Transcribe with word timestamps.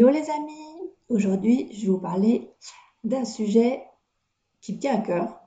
Hello 0.00 0.08
les 0.08 0.30
amis, 0.30 0.90
aujourd'hui 1.10 1.68
je 1.74 1.82
vais 1.82 1.92
vous 1.92 1.98
parler 1.98 2.50
d'un 3.04 3.26
sujet 3.26 3.84
qui 4.62 4.72
me 4.72 4.80
tient 4.80 4.94
à 4.94 5.02
cœur, 5.02 5.42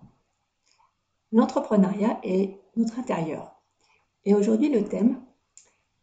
l'entrepreneuriat 1.32 2.20
et 2.22 2.60
notre 2.76 3.00
intérieur. 3.00 3.60
Et 4.26 4.36
aujourd'hui 4.36 4.70
le 4.70 4.88
thème 4.88 5.20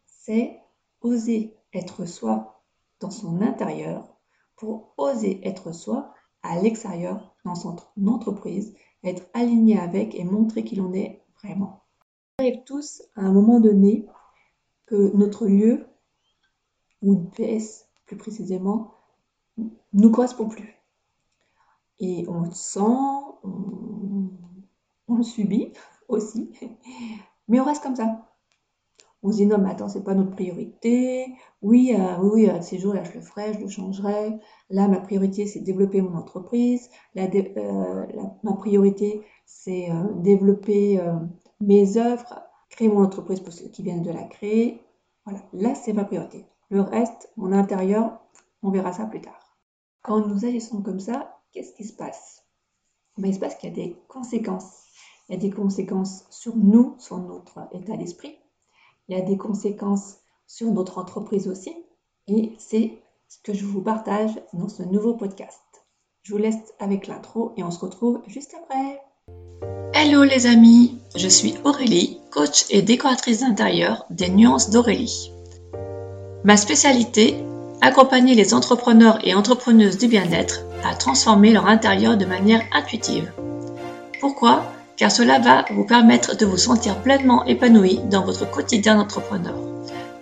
c'est 0.05 0.59
oser 0.99 1.55
être 1.73 2.05
soi 2.05 2.61
dans 2.99 3.09
son 3.09 3.41
intérieur 3.41 4.17
pour 4.57 4.95
oser 4.97 5.39
être 5.47 5.71
soi 5.71 6.13
à 6.43 6.59
l'extérieur 6.59 7.33
dans 7.45 7.55
son 7.55 7.77
entreprise, 8.05 8.75
être 9.05 9.23
aligné 9.33 9.79
avec 9.79 10.13
et 10.13 10.25
montrer 10.25 10.65
qui 10.65 10.75
l'on 10.75 10.91
est 10.91 11.23
vraiment. 11.41 11.85
On 12.37 12.43
arrive 12.43 12.65
tous 12.65 13.01
à 13.15 13.21
un 13.21 13.31
moment 13.31 13.61
donné 13.61 14.07
que 14.87 15.15
notre 15.15 15.47
lieu 15.47 15.87
ou 17.01 17.13
une 17.13 17.29
pièce 17.29 17.87
plus 18.11 18.17
précisément, 18.17 18.93
nous 19.93 20.11
correspond 20.11 20.49
plus. 20.49 20.75
Et 21.99 22.25
on 22.27 22.41
le 22.41 22.51
sent, 22.51 22.79
on, 23.43 25.15
le 25.15 25.23
subit 25.23 25.71
aussi, 26.09 26.51
mais 27.47 27.59
on 27.59 27.63
reste 27.63 27.83
comme 27.83 27.95
ça. 27.95 28.27
On 29.23 29.31
se 29.31 29.37
dit 29.37 29.45
non, 29.45 29.59
mais 29.59 29.69
attends, 29.69 29.87
c'est 29.87 30.03
pas 30.03 30.15
notre 30.15 30.31
priorité. 30.31 31.27
Oui, 31.61 31.95
euh, 31.97 32.17
oui, 32.21 32.49
euh, 32.49 32.59
ces 32.61 32.79
jours-là, 32.79 33.03
je 33.03 33.13
le 33.13 33.21
ferai, 33.21 33.53
je 33.53 33.59
le 33.59 33.67
changerai. 33.69 34.39
Là, 34.71 34.87
ma 34.87 34.99
priorité, 34.99 35.45
c'est 35.45 35.59
développer 35.59 36.01
mon 36.01 36.17
entreprise. 36.17 36.89
Euh, 37.15 38.05
ma 38.43 38.53
priorité, 38.53 39.23
c'est 39.45 39.89
développer 40.15 40.99
mes 41.61 41.97
œuvres, 41.97 42.41
créer 42.69 42.89
mon 42.89 43.03
entreprise 43.03 43.39
pour 43.39 43.53
ceux 43.53 43.69
qui 43.69 43.83
viennent 43.83 44.01
de 44.01 44.11
la 44.11 44.23
créer. 44.23 44.81
Voilà, 45.25 45.39
là, 45.53 45.75
c'est 45.75 45.93
ma 45.93 46.03
priorité. 46.03 46.45
Le 46.71 46.79
reste, 46.79 47.29
mon 47.35 47.51
intérieur, 47.51 48.17
on 48.63 48.71
verra 48.71 48.93
ça 48.93 49.05
plus 49.05 49.19
tard. 49.19 49.57
Quand 50.03 50.25
nous 50.25 50.45
agissons 50.45 50.81
comme 50.81 51.01
ça, 51.01 51.37
qu'est-ce 51.51 51.73
qui 51.73 51.83
se 51.83 51.91
passe? 51.91 52.45
Ben, 53.17 53.27
Il 53.27 53.35
se 53.35 53.39
passe 53.41 53.55
qu'il 53.55 53.67
y 53.67 53.73
a 53.73 53.75
des 53.75 53.97
conséquences. 54.07 54.85
Il 55.27 55.33
y 55.33 55.35
a 55.35 55.37
des 55.37 55.51
conséquences 55.51 56.23
sur 56.29 56.55
nous, 56.55 56.95
sur 56.97 57.17
notre 57.17 57.67
état 57.73 57.97
d'esprit. 57.97 58.37
Il 59.09 59.17
y 59.17 59.19
a 59.19 59.21
des 59.21 59.35
conséquences 59.35 60.19
sur 60.47 60.71
notre 60.71 60.97
entreprise 60.97 61.49
aussi. 61.49 61.75
Et 62.27 62.55
c'est 62.57 63.01
ce 63.27 63.39
que 63.43 63.53
je 63.53 63.65
vous 63.65 63.81
partage 63.81 64.41
dans 64.53 64.69
ce 64.69 64.83
nouveau 64.83 65.15
podcast. 65.15 65.59
Je 66.21 66.31
vous 66.31 66.39
laisse 66.39 66.73
avec 66.79 67.07
l'intro 67.07 67.51
et 67.57 67.65
on 67.65 67.71
se 67.71 67.79
retrouve 67.79 68.21
juste 68.27 68.55
après. 68.63 69.01
Hello 69.93 70.23
les 70.23 70.45
amis, 70.45 71.01
je 71.17 71.27
suis 71.27 71.53
Aurélie, 71.65 72.21
coach 72.31 72.63
et 72.69 72.81
décoratrice 72.81 73.41
d'intérieur 73.41 74.05
des 74.09 74.29
Nuances 74.29 74.69
d'Aurélie. 74.69 75.33
Ma 76.43 76.57
spécialité, 76.57 77.35
accompagner 77.81 78.33
les 78.33 78.55
entrepreneurs 78.55 79.19
et 79.23 79.35
entrepreneuses 79.35 79.99
du 79.99 80.07
bien-être 80.07 80.61
à 80.83 80.95
transformer 80.95 81.53
leur 81.53 81.67
intérieur 81.67 82.17
de 82.17 82.25
manière 82.25 82.63
intuitive. 82.73 83.31
Pourquoi? 84.19 84.63
Car 84.97 85.11
cela 85.11 85.37
va 85.37 85.65
vous 85.71 85.83
permettre 85.83 86.35
de 86.35 86.47
vous 86.47 86.57
sentir 86.57 86.95
pleinement 86.97 87.45
épanoui 87.45 87.99
dans 88.09 88.25
votre 88.25 88.49
quotidien 88.49 88.95
d'entrepreneur. 88.95 89.53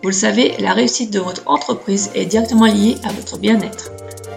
Vous 0.02 0.09
le 0.09 0.14
savez, 0.14 0.56
la 0.59 0.73
réussite 0.73 1.14
de 1.14 1.20
votre 1.20 1.44
entreprise 1.45 2.12
est 2.16 2.25
directement 2.25 2.66
liée 2.66 2.97
à 3.06 3.14
votre 3.14 3.38
bien-être. 3.38 3.90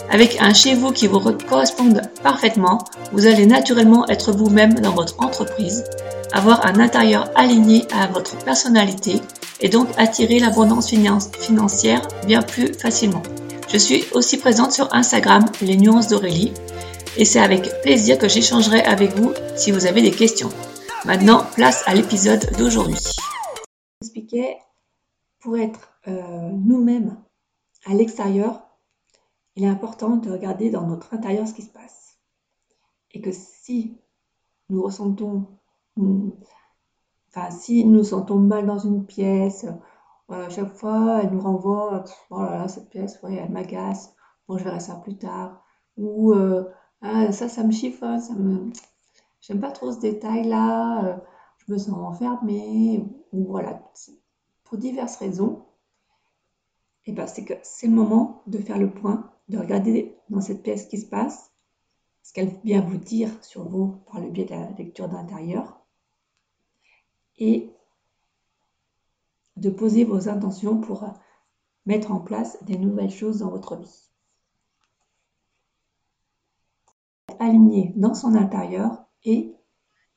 Avec 0.09 0.41
un 0.41 0.55
chez 0.55 0.77
vous 0.77 0.93
qui 0.93 1.09
vous 1.09 1.21
corresponde 1.49 2.03
parfaitement, 2.23 2.79
vous 3.13 3.27
allez 3.27 3.47
naturellement 3.47 4.07
être 4.09 4.31
vous-même 4.31 4.75
dans 4.75 4.93
votre 4.93 5.21
entreprise, 5.21 5.83
avoir 6.33 6.65
un 6.65 6.79
intérieur 6.79 7.29
aligné 7.35 7.87
à 7.93 8.07
votre 8.07 8.37
personnalité 8.45 9.21
et 9.63 9.69
donc 9.69 9.89
attirer 9.97 10.39
l'abondance 10.39 10.91
financière 10.91 12.07
bien 12.27 12.43
plus 12.43 12.75
facilement. 12.75 13.23
Je 13.69 13.79
suis 13.79 14.05
aussi 14.13 14.37
présente 14.37 14.73
sur 14.73 14.93
Instagram, 14.93 15.45
les 15.63 15.77
nuances 15.77 16.09
d'Aurélie, 16.09 16.53
et 17.17 17.25
c'est 17.25 17.41
avec 17.41 17.81
plaisir 17.83 18.19
que 18.19 18.29
j'échangerai 18.29 18.83
avec 18.83 19.13
vous 19.17 19.33
si 19.57 19.71
vous 19.71 19.87
avez 19.87 20.03
des 20.03 20.11
questions. 20.11 20.51
Maintenant, 21.05 21.45
place 21.55 21.83
à 21.87 21.95
l'épisode 21.95 22.45
d'aujourd'hui. 22.59 22.99
Expliquer 24.03 24.57
pour 25.41 25.57
être 25.57 25.93
euh, 26.09 26.51
nous-mêmes 26.53 27.17
à 27.87 27.95
l'extérieur, 27.95 28.63
il 29.57 29.65
est 29.65 29.69
important 29.69 30.17
de 30.17 30.31
regarder 30.31 30.71
dans 30.71 30.87
notre 30.87 31.15
intérieur 31.15 31.47
ce 31.47 31.55
qui 31.55 31.63
se 31.63 31.71
passe. 31.71 32.19
Et 33.13 33.21
que 33.21 33.33
si 33.33 33.99
nous 34.69 34.83
ressentons 34.83 35.47
Enfin, 37.35 37.51
si 37.51 37.85
nous 37.85 38.05
sentons 38.05 38.39
mal 38.39 38.67
dans 38.67 38.79
une 38.79 39.07
pièce, 39.07 39.67
à 40.29 40.49
chaque 40.51 40.75
fois, 40.75 41.21
elle 41.23 41.31
nous 41.31 41.41
renvoie, 41.41 42.05
oh 42.31 42.43
là 42.43 42.59
là, 42.59 42.69
cette 42.69 42.91
pièce, 42.91 43.23
ouais, 43.23 43.37
elle 43.37 43.51
m'agace, 43.51 44.15
bon, 44.47 44.59
je 44.59 44.65
verrai 44.65 44.81
ça 44.81 44.97
plus 44.97 45.17
tard. 45.17 45.65
Ou, 45.97 46.33
euh, 46.35 46.69
ah, 47.01 47.33
ça, 47.33 47.49
ça 47.49 47.65
me 47.65 47.73
chiffonne, 47.73 48.21
ça 48.21 48.35
me... 48.35 48.71
J'aime 49.41 49.61
pas 49.61 49.73
trop 49.73 49.93
ce 49.93 50.01
détail-là, 50.01 51.05
euh, 51.07 51.17
je 51.59 51.73
me 51.73 51.79
sens 51.79 51.95
enfermée, 51.97 53.05
ou 53.33 53.47
voilà. 53.47 53.83
Pour 54.65 54.79
diverses 54.79 55.17
raisons, 55.17 55.65
et 57.05 57.11
eh 57.11 57.13
ben, 57.15 57.27
c'est 57.27 57.45
que 57.45 57.55
c'est 57.63 57.89
le 57.89 57.95
moment 57.95 58.43
de 58.47 58.59
faire 58.59 58.79
le 58.79 58.91
point, 58.91 59.31
de 59.49 59.59
regarder 59.59 60.17
dans 60.31 60.41
cette 60.41 60.63
pièce 60.63 60.85
ce 60.85 60.89
qui 60.89 60.99
se 60.99 61.07
passe, 61.07 61.51
ce 62.23 62.33
qu'elle 62.33 62.53
vient 62.63 62.83
vous 62.83 62.99
dire 62.99 63.31
sur 63.43 63.69
vous 63.69 63.97
par 64.07 64.21
le 64.21 64.31
biais 64.31 64.45
de 64.45 64.51
la 64.51 64.71
lecture 64.73 65.09
d'intérieur 65.09 65.82
et 67.43 67.75
de 69.57 69.69
poser 69.69 70.05
vos 70.05 70.29
intentions 70.29 70.81
pour 70.81 71.05
mettre 71.87 72.13
en 72.13 72.21
place 72.21 72.57
des 72.63 72.79
nouvelles 72.79 73.11
choses 73.11 73.41
dans 73.41 73.51
votre 73.51 73.75
vie. 73.75 74.11
Aligné 77.41 77.93
dans 77.97 78.15
son 78.15 78.37
intérieur 78.37 79.05
et 79.25 79.57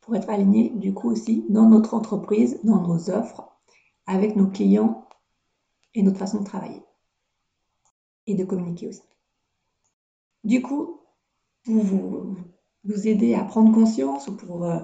pour 0.02 0.16
être 0.16 0.30
aligné 0.30 0.70
du 0.70 0.94
coup 0.94 1.10
aussi 1.10 1.48
dans 1.50 1.68
notre 1.68 1.96
entreprise, 1.96 2.60
dans 2.64 2.82
nos 2.82 3.10
offres, 3.10 3.52
avec 4.06 4.36
nos 4.36 4.48
clients 4.48 5.10
et 5.96 6.04
notre 6.04 6.20
façon 6.20 6.42
de 6.42 6.46
travailler 6.46 6.84
et 8.28 8.36
de 8.36 8.46
communiquer 8.46 8.90
aussi. 8.90 9.04
Du 10.44 10.62
coup, 10.62 11.02
pour 11.64 11.84
vous, 11.84 12.38
vous 12.84 13.08
aider 13.08 13.34
à 13.34 13.44
prendre 13.44 13.74
conscience 13.74 14.28
ou 14.28 14.38
pour, 14.38 14.64
euh, 14.66 14.80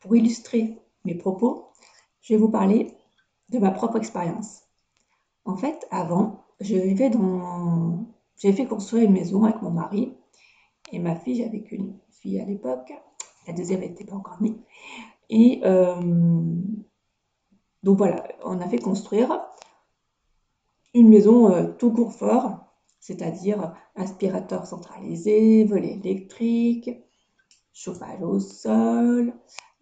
pour 0.00 0.16
illustrer 0.16 0.83
mes 1.04 1.14
propos, 1.14 1.68
je 2.20 2.34
vais 2.34 2.38
vous 2.38 2.50
parler 2.50 2.96
de 3.50 3.58
ma 3.58 3.70
propre 3.70 3.96
expérience. 3.96 4.62
En 5.44 5.56
fait, 5.56 5.86
avant, 5.90 6.44
je 6.60 6.76
vivais 6.76 7.10
dans. 7.10 8.06
J'ai 8.38 8.52
fait 8.52 8.66
construire 8.66 9.04
une 9.04 9.12
maison 9.12 9.44
avec 9.44 9.62
mon 9.62 9.70
mari 9.70 10.16
et 10.92 10.98
ma 10.98 11.14
fille, 11.14 11.36
j'avais 11.36 11.62
qu'une 11.62 11.98
fille 12.10 12.40
à 12.40 12.44
l'époque, 12.44 12.92
la 13.46 13.52
deuxième 13.52 13.80
n'était 13.80 14.04
pas 14.04 14.16
encore 14.16 14.40
née. 14.40 14.56
Et 15.30 15.60
euh, 15.64 16.00
donc 17.82 17.98
voilà, 17.98 18.26
on 18.44 18.60
a 18.60 18.68
fait 18.68 18.78
construire 18.78 19.40
une 20.94 21.08
maison 21.08 21.50
euh, 21.50 21.72
tout 21.78 21.92
court 21.92 22.12
fort, 22.12 22.66
c'est-à-dire 23.00 23.74
aspirateur 23.96 24.66
centralisé, 24.66 25.64
volet 25.64 25.92
électrique, 25.92 26.90
chauffage 27.72 28.22
au 28.22 28.38
sol, 28.38 29.34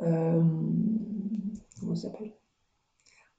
euh, 0.03 0.43
comment 1.81 1.95
ça 1.95 2.03
s'appelle? 2.03 2.33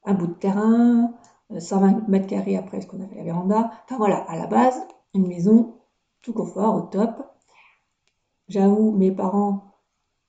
Un 0.05 0.13
bout 0.13 0.27
de 0.27 0.33
terrain, 0.33 1.13
120 1.57 1.93
euh, 1.93 2.01
mètres 2.07 2.27
carrés 2.27 2.57
après 2.57 2.81
ce 2.81 2.87
qu'on 2.87 3.03
a 3.03 3.07
fait 3.07 3.15
la 3.15 3.23
véranda. 3.23 3.71
Enfin 3.85 3.97
voilà, 3.97 4.17
à 4.29 4.37
la 4.37 4.47
base, 4.47 4.81
une 5.13 5.27
maison 5.27 5.75
tout 6.21 6.33
confort, 6.33 6.75
au 6.75 6.81
top. 6.81 7.23
J'avoue, 8.47 8.91
mes 8.91 9.11
parents 9.11 9.73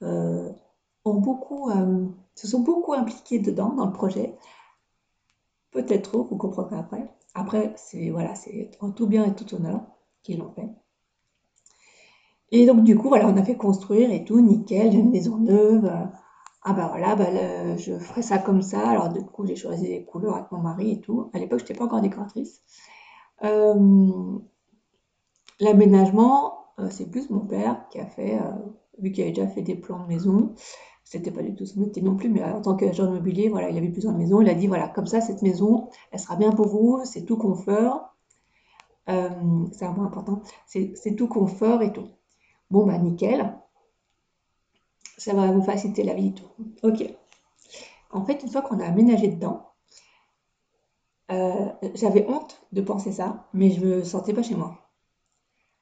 euh, 0.02 0.52
se 2.34 2.46
sont 2.46 2.60
beaucoup 2.60 2.92
impliqués 2.92 3.38
dedans, 3.38 3.72
dans 3.74 3.86
le 3.86 3.92
projet. 3.92 4.36
Peut-être 5.70 6.10
trop, 6.10 6.24
vous 6.24 6.36
comprendrez 6.36 6.76
après. 6.76 7.12
Après, 7.34 7.72
c'est 7.76 8.10
voilà, 8.10 8.34
c'est 8.34 8.70
en 8.80 8.90
tout 8.90 9.06
bien 9.06 9.24
et 9.24 9.34
tout 9.34 9.52
honneur 9.54 9.80
qu'ils 10.22 10.38
l'ont 10.38 10.52
fait. 10.52 10.68
Et 12.52 12.66
donc, 12.66 12.84
du 12.84 12.96
coup, 12.96 13.08
voilà, 13.08 13.26
on 13.26 13.36
a 13.36 13.42
fait 13.42 13.56
construire 13.56 14.12
et 14.12 14.24
tout, 14.24 14.40
nickel, 14.40 14.94
une 14.94 15.10
maison 15.10 15.38
neuve. 15.38 15.90
Ah 16.64 16.72
bah 16.72 16.88
voilà, 16.88 17.14
bah, 17.14 17.76
je 17.76 17.98
ferai 17.98 18.22
ça 18.22 18.38
comme 18.38 18.62
ça. 18.62 18.88
Alors, 18.88 19.10
du 19.10 19.22
coup, 19.24 19.46
j'ai 19.46 19.56
choisi 19.56 19.86
les 19.86 20.04
couleurs 20.04 20.34
avec 20.36 20.50
mon 20.50 20.58
mari 20.60 20.92
et 20.92 21.00
tout. 21.00 21.30
À 21.34 21.38
l'époque, 21.38 21.58
je 21.60 21.64
n'étais 21.64 21.74
pas 21.74 21.84
encore 21.84 22.00
décoratrice. 22.00 22.62
Euh, 23.44 24.38
l'aménagement, 25.60 26.66
euh, 26.78 26.88
c'est 26.90 27.10
plus 27.10 27.28
mon 27.30 27.40
père 27.40 27.86
qui 27.90 28.00
a 28.00 28.06
fait, 28.06 28.38
euh, 28.38 28.50
vu 28.98 29.12
qu'il 29.12 29.24
avait 29.24 29.32
déjà 29.32 29.46
fait 29.46 29.62
des 29.62 29.74
plans 29.76 30.00
de 30.00 30.06
maison. 30.08 30.54
C'était 31.04 31.30
pas 31.30 31.42
du 31.42 31.54
tout 31.54 31.66
son 31.66 31.80
métier 31.80 32.02
non 32.02 32.16
plus, 32.16 32.30
mais 32.30 32.42
en 32.42 32.62
tant 32.62 32.76
qu'agent 32.76 33.06
immobilier, 33.06 33.48
voilà, 33.50 33.68
il 33.70 33.76
avait 33.76 33.90
plusieurs 33.90 34.14
maisons. 34.14 34.40
Il 34.40 34.48
a 34.48 34.54
dit 34.54 34.66
voilà, 34.66 34.88
comme 34.88 35.06
ça, 35.06 35.20
cette 35.20 35.42
maison, 35.42 35.90
elle 36.12 36.18
sera 36.20 36.36
bien 36.36 36.50
pour 36.52 36.68
vous, 36.68 37.02
c'est 37.04 37.24
tout 37.24 37.36
confort. 37.36 38.14
c'est 39.06 39.84
un 39.84 39.92
point 39.94 40.06
important, 40.06 40.42
c'est 40.66 41.16
tout 41.16 41.28
confort 41.28 41.82
et 41.82 41.92
tout. 41.92 42.08
Bon, 42.70 42.86
bah 42.86 42.98
nickel. 42.98 43.54
Ça 45.16 45.34
va 45.34 45.50
vous 45.50 45.62
faciliter 45.62 46.02
la 46.02 46.14
vie 46.14 46.28
et 46.28 46.34
tout. 46.34 46.48
Ok. 46.82 47.04
En 48.10 48.24
fait, 48.24 48.42
une 48.42 48.48
fois 48.48 48.62
qu'on 48.62 48.80
a 48.80 48.86
aménagé 48.86 49.28
dedans, 49.28 49.62
euh, 51.30 51.68
j'avais 51.94 52.26
honte 52.28 52.60
de 52.72 52.80
penser 52.80 53.12
ça, 53.12 53.48
mais 53.52 53.70
je 53.70 53.84
me 53.84 54.04
sentais 54.04 54.32
pas 54.32 54.42
chez 54.42 54.54
moi. 54.54 54.78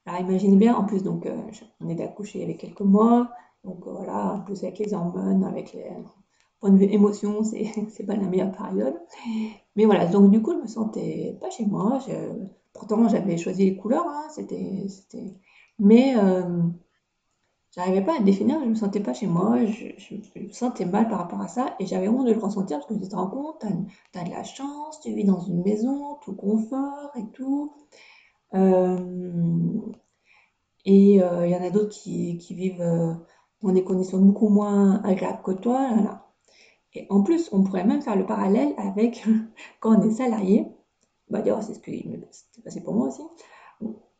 Alors 0.05 0.21
imaginez 0.21 0.57
bien, 0.57 0.75
en 0.75 0.85
plus, 0.85 1.03
donc, 1.03 1.25
euh, 1.25 1.37
on 1.79 1.89
est 1.89 1.95
d'accoucher 1.95 2.43
avec 2.43 2.57
quelques 2.57 2.81
mois, 2.81 3.29
donc 3.63 3.85
voilà, 3.85 4.33
en 4.33 4.41
plus 4.41 4.63
avec 4.63 4.79
les 4.79 4.93
hormones, 4.93 5.43
avec 5.43 5.73
les 5.73 5.85
point 6.63 6.71
de 6.71 6.77
vue 6.77 6.93
émotion, 6.93 7.43
c'est, 7.43 8.05
pas 8.05 8.15
la 8.15 8.27
meilleure 8.27 8.51
période. 8.51 8.95
Mais 9.75 9.85
voilà, 9.85 10.05
donc 10.05 10.31
du 10.31 10.41
coup, 10.41 10.53
je 10.53 10.61
me 10.61 10.67
sentais 10.67 11.37
pas 11.41 11.49
chez 11.49 11.65
moi. 11.65 11.99
pourtant, 12.73 13.07
j'avais 13.09 13.37
choisi 13.37 13.65
les 13.65 13.75
couleurs, 13.75 14.07
hein, 14.07 14.27
c'était, 14.29 14.85
c'était... 14.87 15.35
mais 15.77 16.15
euh, 16.17 16.61
j'arrivais 17.75 18.03
pas 18.03 18.17
à 18.17 18.21
définir, 18.21 18.59
je 18.61 18.65
me 18.69 18.75
sentais 18.75 18.99
pas 18.99 19.13
chez 19.13 19.27
moi, 19.27 19.57
je, 19.65 20.39
me 20.39 20.49
sentais 20.51 20.85
mal 20.85 21.07
par 21.07 21.19
rapport 21.19 21.41
à 21.41 21.47
ça, 21.47 21.75
et 21.79 21.85
j'avais 21.85 22.07
honte 22.07 22.27
de 22.27 22.33
le 22.33 22.39
ressentir 22.39 22.79
parce 22.79 22.87
que 22.87 23.01
tu 23.03 23.09
te 23.09 23.15
rends 23.15 23.29
compte, 23.29 23.63
t'as, 24.11 24.21
as 24.21 24.23
de 24.23 24.29
la 24.29 24.43
chance, 24.43 24.99
tu 25.01 25.13
vis 25.13 25.25
dans 25.25 25.39
une 25.39 25.63
maison, 25.63 26.17
tout 26.23 26.35
confort 26.35 27.11
et 27.15 27.25
tout. 27.33 27.73
Euh, 28.53 28.97
et 30.85 31.23
euh, 31.23 31.47
il 31.47 31.51
y 31.51 31.55
en 31.55 31.63
a 31.63 31.69
d'autres 31.69 31.89
qui, 31.89 32.37
qui 32.37 32.55
vivent 32.55 32.81
euh, 32.81 33.13
dans 33.61 33.71
des 33.71 33.83
conditions 33.83 34.19
beaucoup 34.19 34.49
moins 34.49 35.01
agréables 35.03 35.41
que 35.43 35.51
toi. 35.51 35.89
Là. 35.95 36.27
Et 36.93 37.07
en 37.09 37.23
plus, 37.23 37.49
on 37.51 37.63
pourrait 37.63 37.85
même 37.85 38.01
faire 38.01 38.15
le 38.15 38.25
parallèle 38.25 38.73
avec 38.77 39.23
quand 39.79 39.97
on 39.97 40.01
est 40.03 40.11
salarié. 40.11 40.67
Bah, 41.29 41.39
d'ailleurs, 41.39 41.63
c'est 41.63 41.73
ce 41.73 41.79
qui 41.79 42.07
s'est 42.31 42.61
passé 42.61 42.83
pour 42.83 42.93
moi 42.93 43.07
aussi. 43.07 43.23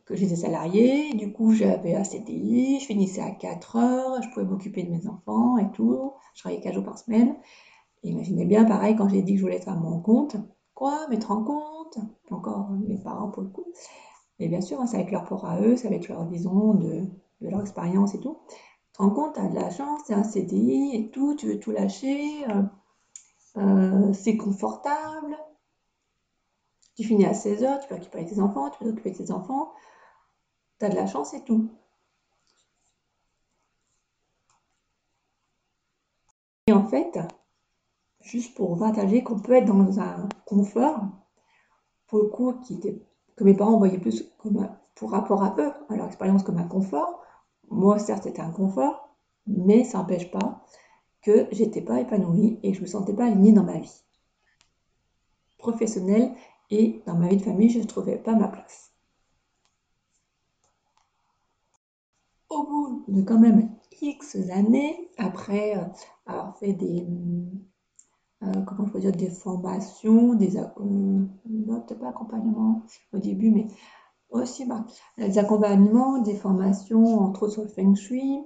Que 0.06 0.14
j'étais 0.14 0.36
salarié, 0.36 1.14
du 1.14 1.32
coup, 1.32 1.52
j'avais 1.52 1.94
un 1.94 2.04
CDI, 2.04 2.78
je 2.80 2.86
finissais 2.86 3.22
à 3.22 3.30
4 3.30 3.76
heures, 3.76 4.22
je 4.22 4.28
pouvais 4.30 4.44
m'occuper 4.44 4.82
de 4.82 4.90
mes 4.90 5.06
enfants 5.06 5.56
et 5.56 5.70
tout. 5.72 6.12
Je 6.34 6.40
travaillais 6.40 6.60
4 6.60 6.74
jours 6.74 6.84
par 6.84 6.98
semaine. 6.98 7.36
imaginez 8.02 8.44
bien, 8.44 8.64
pareil, 8.66 8.96
quand 8.96 9.08
j'ai 9.08 9.22
dit 9.22 9.32
que 9.32 9.38
je 9.38 9.44
voulais 9.44 9.56
être 9.56 9.68
à 9.68 9.76
mon 9.76 10.00
compte. 10.00 10.36
Quoi 10.74 11.06
Mettre 11.08 11.30
en 11.30 11.42
compte? 11.42 11.98
Encore 12.30 12.70
mes 12.70 12.98
parents 12.98 13.30
pour 13.30 13.42
le 13.42 13.48
coup. 13.48 13.64
Et 14.38 14.48
bien 14.48 14.60
sûr, 14.60 14.80
hein, 14.80 14.86
c'est 14.86 14.96
avec 14.96 15.10
leur 15.10 15.22
rapport 15.22 15.44
à 15.46 15.60
eux, 15.60 15.76
c'est 15.76 15.86
avec 15.86 16.08
leur 16.08 16.24
vision 16.26 16.74
de, 16.74 17.04
leur 17.40 17.60
expérience 17.60 18.14
et 18.14 18.20
tout. 18.20 18.38
Tu 18.48 18.92
te 18.92 19.02
rends 19.02 19.10
compte, 19.10 19.34
tu 19.34 19.40
as 19.40 19.48
de 19.48 19.54
la 19.54 19.70
chance, 19.70 20.02
c'est 20.06 20.14
un 20.14 20.24
CDI 20.24 20.94
et 20.94 21.10
tout, 21.10 21.34
tu 21.34 21.46
veux 21.46 21.58
tout 21.58 21.70
lâcher, 21.70 22.44
euh, 22.48 22.62
euh, 23.58 24.12
c'est 24.12 24.36
confortable. 24.36 25.36
Tu 26.96 27.04
finis 27.04 27.26
à 27.26 27.32
16h, 27.32 27.80
tu 27.80 27.88
peux 27.88 27.94
récupérer 27.94 28.24
tes 28.24 28.40
enfants, 28.40 28.70
tu 28.70 28.78
peux 28.78 28.90
t'occuper 28.90 29.10
de 29.10 29.16
tes 29.16 29.30
enfants. 29.30 29.72
De 30.90 30.96
la 30.96 31.06
chance 31.06 31.32
et 31.32 31.42
tout. 31.44 31.70
Et 36.66 36.72
en 36.72 36.84
fait, 36.86 37.18
juste 38.20 38.54
pour 38.54 38.78
partager 38.78 39.22
qu'on 39.22 39.38
peut 39.38 39.54
être 39.54 39.64
dans 39.64 39.98
un 39.98 40.28
confort, 40.44 41.00
pour 42.06 42.18
le 42.18 42.28
coup, 42.28 42.52
qui 42.60 42.74
était 42.74 43.00
que 43.34 43.44
mes 43.44 43.54
parents 43.54 43.78
voyaient 43.78 43.98
plus 43.98 44.30
comme 44.38 44.68
pour 44.94 45.10
rapport 45.10 45.42
à 45.42 45.56
eux, 45.58 45.72
à 45.88 45.96
leur 45.96 46.06
expérience 46.06 46.42
comme 46.42 46.58
un 46.58 46.68
confort. 46.68 47.22
Moi, 47.70 47.98
certes, 47.98 48.24
c'était 48.24 48.42
un 48.42 48.50
confort, 48.50 49.16
mais 49.46 49.84
ça 49.84 49.98
n'empêche 49.98 50.30
pas 50.30 50.64
que 51.22 51.48
j'étais 51.50 51.82
pas 51.82 52.00
épanouie 52.00 52.60
et 52.62 52.72
que 52.72 52.76
je 52.76 52.82
me 52.82 52.86
sentais 52.86 53.14
pas 53.14 53.24
alignée 53.24 53.52
dans 53.52 53.64
ma 53.64 53.78
vie 53.78 54.04
professionnelle 55.56 56.34
et 56.70 57.02
dans 57.06 57.14
ma 57.14 57.28
vie 57.28 57.38
de 57.38 57.42
famille, 57.42 57.70
je 57.70 57.78
ne 57.78 57.84
trouvais 57.84 58.18
pas 58.18 58.34
ma 58.34 58.48
place. 58.48 58.93
Au 62.54 62.64
bout 62.64 63.04
de 63.08 63.22
quand 63.22 63.38
même 63.38 63.70
X 64.00 64.36
années, 64.50 65.10
après 65.18 65.76
euh, 65.76 65.84
avoir 66.26 66.56
fait 66.58 66.72
des, 66.72 67.06
euh, 68.42 68.62
comment 68.66 68.88
je 68.92 68.98
dire, 68.98 69.12
des 69.12 69.30
formations, 69.30 70.34
des, 70.34 70.56
euh, 70.56 71.26
au 73.12 73.18
début, 73.18 73.50
mais 73.50 73.66
aussi 74.30 74.66
bah, 74.66 74.84
des 75.18 75.38
accompagnements, 75.38 76.18
des 76.18 76.34
formations, 76.34 77.20
entre 77.20 77.44
autres 77.44 77.52
sur 77.52 77.62
le 77.62 77.68
feng 77.68 77.94
shui. 77.94 78.44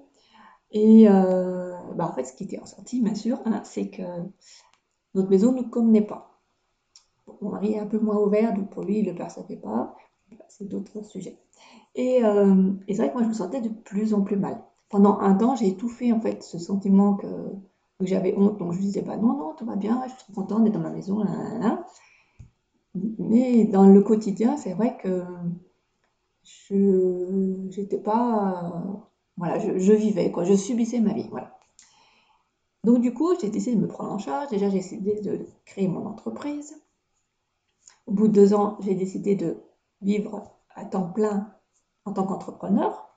Et 0.70 1.08
euh, 1.08 1.74
bah, 1.96 2.08
en 2.10 2.12
fait, 2.12 2.24
ce 2.24 2.34
qui 2.34 2.44
était 2.44 2.58
ressorti, 2.58 3.00
bien 3.00 3.14
sûr, 3.14 3.40
hein, 3.44 3.62
c'est 3.64 3.88
que 3.88 4.02
notre 5.14 5.30
maison 5.30 5.52
ne 5.52 5.62
nous 5.62 5.68
convenait 5.68 6.02
pas. 6.02 6.40
Mon 7.40 7.50
mari 7.50 7.74
est 7.74 7.78
un 7.78 7.86
peu 7.86 7.98
moins 7.98 8.18
ouvert, 8.18 8.54
donc 8.54 8.70
pour 8.70 8.84
lui, 8.84 8.98
il 8.98 9.06
ne 9.06 9.10
le 9.10 9.16
percevait 9.16 9.56
pas. 9.56 9.96
C'est 10.48 10.68
d'autres 10.68 11.02
sujets. 11.04 11.38
Et, 11.94 12.20
et 12.20 12.94
c'est 12.94 13.02
vrai 13.02 13.08
que 13.08 13.14
moi, 13.14 13.22
je 13.22 13.28
me 13.28 13.34
sentais 13.34 13.60
de 13.60 13.68
plus 13.68 14.14
en 14.14 14.22
plus 14.22 14.36
mal. 14.36 14.62
Pendant 14.88 15.18
un 15.18 15.34
temps, 15.34 15.54
j'ai 15.56 15.68
étouffé 15.68 16.12
en 16.12 16.20
fait 16.20 16.42
ce 16.42 16.58
sentiment 16.58 17.14
que 17.14 17.26
j'avais 18.00 18.34
honte, 18.36 18.58
donc 18.58 18.72
je 18.72 18.78
disais 18.78 19.02
pas 19.02 19.16
non, 19.16 19.34
non, 19.34 19.54
tout 19.54 19.64
va 19.64 19.76
bien, 19.76 20.02
je 20.06 20.24
suis 20.24 20.32
contente 20.32 20.64
d'être 20.64 20.74
dans 20.74 20.80
ma 20.80 20.90
maison, 20.90 21.24
Mais 23.18 23.64
dans 23.64 23.86
le 23.86 24.02
quotidien, 24.02 24.56
c'est 24.56 24.72
vrai 24.74 24.96
que 24.96 25.24
je 26.44 27.76
n'étais 27.76 27.98
pas. 27.98 28.72
voilà, 29.36 29.58
je, 29.58 29.92
vivais, 29.92 30.30
quoi, 30.30 30.44
je 30.44 30.54
subissais 30.54 31.00
ma 31.00 31.12
vie, 31.12 31.28
voilà. 31.30 31.58
Donc 32.84 33.00
du 33.00 33.12
coup, 33.12 33.34
j'ai 33.40 33.50
décidé 33.50 33.76
de 33.76 33.82
me 33.82 33.88
prendre 33.88 34.12
en 34.12 34.18
charge. 34.18 34.48
Déjà, 34.50 34.68
j'ai 34.70 34.78
décidé 34.78 35.20
de 35.20 35.40
créer 35.66 35.88
mon 35.88 36.06
entreprise. 36.06 36.80
Au 38.06 38.12
bout 38.12 38.28
de 38.28 38.32
deux 38.32 38.54
ans, 38.54 38.78
j'ai 38.80 38.94
décidé 38.94 39.34
de 39.34 39.56
vivre 40.00 40.58
à 40.74 40.84
temps 40.84 41.10
plein 41.10 41.52
en 42.04 42.12
tant 42.12 42.24
qu'entrepreneur, 42.26 43.08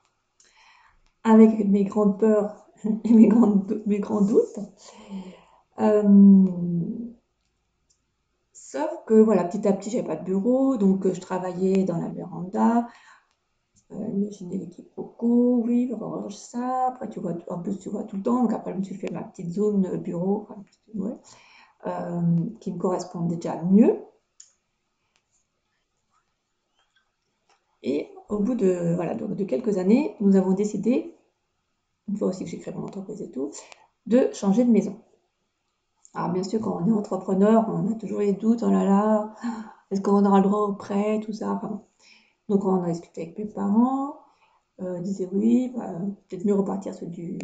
avec 1.24 1.66
mes 1.68 1.84
grandes 1.84 2.18
peurs 2.18 2.66
et 3.04 3.12
mes, 3.12 3.28
mes 3.86 4.00
grands 4.00 4.22
doutes. 4.22 4.58
Euh, 5.80 6.02
sauf 8.52 8.90
que 9.06 9.14
voilà, 9.14 9.44
petit 9.44 9.66
à 9.66 9.72
petit, 9.72 9.90
j'avais 9.90 10.06
pas 10.06 10.16
de 10.16 10.24
bureau, 10.24 10.76
donc 10.76 11.06
euh, 11.06 11.14
je 11.14 11.20
travaillais 11.20 11.84
dans 11.84 11.98
la 11.98 12.08
véranda. 12.08 12.88
Euh, 13.92 14.08
imaginez 14.08 14.58
l'équipe 14.58 14.90
beaucoup, 14.96 15.62
oui, 15.64 15.92
ça. 16.30 16.88
Après, 16.88 17.08
tu 17.08 17.20
vois, 17.20 17.34
en 17.48 17.58
plus, 17.60 17.78
tu 17.78 17.90
vois 17.90 18.04
tout 18.04 18.16
le 18.16 18.22
temps. 18.22 18.42
Donc 18.42 18.52
après, 18.52 18.72
je 18.72 18.78
me 18.78 18.82
suis 18.82 18.94
fait 18.94 19.10
ma 19.10 19.22
petite 19.22 19.50
zone 19.50 19.96
bureau, 19.98 20.48
qui 22.60 22.72
me 22.72 22.78
correspond 22.78 23.22
déjà 23.22 23.60
mieux. 23.62 23.98
Et 27.82 28.08
au 28.32 28.38
bout 28.38 28.54
de, 28.54 29.44
quelques 29.44 29.78
années, 29.78 30.16
nous 30.20 30.36
avons 30.36 30.52
décidé 30.52 31.14
une 32.08 32.16
fois 32.16 32.28
aussi 32.28 32.44
que 32.44 32.50
j'ai 32.50 32.58
créé 32.58 32.74
mon 32.74 32.84
entreprise 32.84 33.22
et 33.22 33.30
tout, 33.30 33.50
de 34.06 34.30
changer 34.32 34.64
de 34.64 34.70
maison. 34.70 34.96
Alors 36.14 36.32
bien 36.32 36.42
sûr, 36.42 36.60
quand 36.60 36.80
on 36.82 36.88
est 36.88 36.92
entrepreneur, 36.92 37.64
on 37.68 37.92
a 37.92 37.94
toujours 37.94 38.20
les 38.20 38.32
doutes, 38.32 38.62
oh 38.62 38.70
là 38.70 38.84
là, 38.84 39.34
est-ce 39.90 40.00
qu'on 40.00 40.24
aura 40.24 40.38
le 40.38 40.44
droit 40.44 40.60
au 40.60 40.72
prêt, 40.72 41.20
tout 41.20 41.32
ça? 41.32 41.60
donc 42.48 42.64
on 42.64 42.82
a 42.82 42.90
discuté 42.90 43.22
avec 43.22 43.38
mes 43.38 43.44
parents, 43.44 44.16
euh, 44.80 44.98
disaient 45.00 45.28
oui, 45.32 45.72
bah, 45.76 45.92
peut-être 46.28 46.44
mieux 46.44 46.54
repartir 46.54 46.94
sur 46.94 47.06
du... 47.06 47.38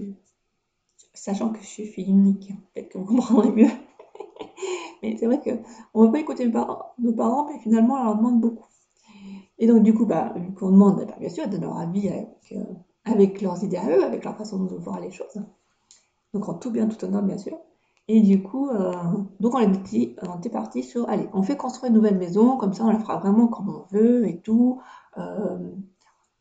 Sachant 1.15 1.51
que 1.51 1.61
je 1.61 1.67
suis 1.67 1.87
fille 1.87 2.09
unique, 2.09 2.53
peut-être 2.75 2.93
qu'on 2.93 3.05
comprendrait 3.05 3.53
mieux. 3.53 3.71
mais 5.03 5.17
c'est 5.17 5.27
vrai 5.27 5.41
qu'on 5.41 6.01
ne 6.01 6.07
veut 6.07 6.13
pas 6.13 6.21
écouter 6.21 6.47
nos 6.47 6.53
parents, 6.53 6.93
nos 6.99 7.13
parents, 7.13 7.51
mais 7.51 7.59
finalement 7.61 7.95
on 7.95 8.05
leur 8.05 8.17
demande 8.17 8.41
beaucoup. 8.41 8.69
Et 9.59 9.67
donc 9.67 9.83
du 9.83 9.95
coup, 9.95 10.07
bah, 10.07 10.35
demande, 10.61 11.05
bah, 11.07 11.17
bien 11.19 11.29
sûr, 11.29 11.49
de 11.49 11.57
leur 11.57 11.77
avis 11.77 12.09
avec... 12.09 13.41
Leurs 13.41 13.65
idées 13.65 13.79
à 13.79 13.89
eux, 13.89 14.05
avec 14.05 14.23
leur 14.25 14.37
façon 14.37 14.65
de 14.65 14.77
voir 14.77 15.01
les 15.01 15.11
choses. 15.11 15.43
Donc 16.35 16.49
en 16.49 16.55
tout 16.55 16.71
bien, 16.71 16.87
tout 16.87 17.03
honneur, 17.05 17.23
bien 17.23 17.39
sûr. 17.39 17.59
Et 18.07 18.21
du 18.21 18.43
coup, 18.43 18.69
euh, 18.71 18.93
donc 19.41 19.55
on, 19.55 19.67
dit, 19.67 20.17
on 20.23 20.39
était 20.39 20.51
parti 20.51 20.83
sur, 20.83 21.09
allez, 21.09 21.29
on 21.33 21.43
fait 21.43 21.57
construire 21.57 21.91
une 21.91 21.97
nouvelle 21.97 22.19
maison, 22.19 22.57
comme 22.57 22.73
ça 22.73 22.85
on 22.85 22.91
la 22.91 22.99
fera 22.99 23.19
vraiment 23.19 23.49
comme 23.49 23.69
on 23.69 23.87
veut 23.95 24.27
et 24.27 24.41
tout. 24.41 24.81
Euh, 25.19 25.59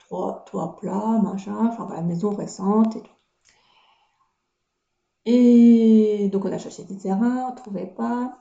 toit, 0.07 0.43
toit 0.47 0.75
plat, 0.77 1.19
machin, 1.21 1.67
enfin 1.67 1.87
la 1.93 2.01
maison 2.01 2.29
récente 2.31 2.95
et 2.95 3.01
tout. 3.01 3.11
Et 5.25 6.29
donc 6.31 6.45
on 6.45 6.51
a 6.51 6.57
cherché 6.57 6.83
des 6.85 6.97
terrains, 6.97 7.47
on 7.47 7.51
ne 7.51 7.55
trouvait 7.55 7.85
pas. 7.85 8.37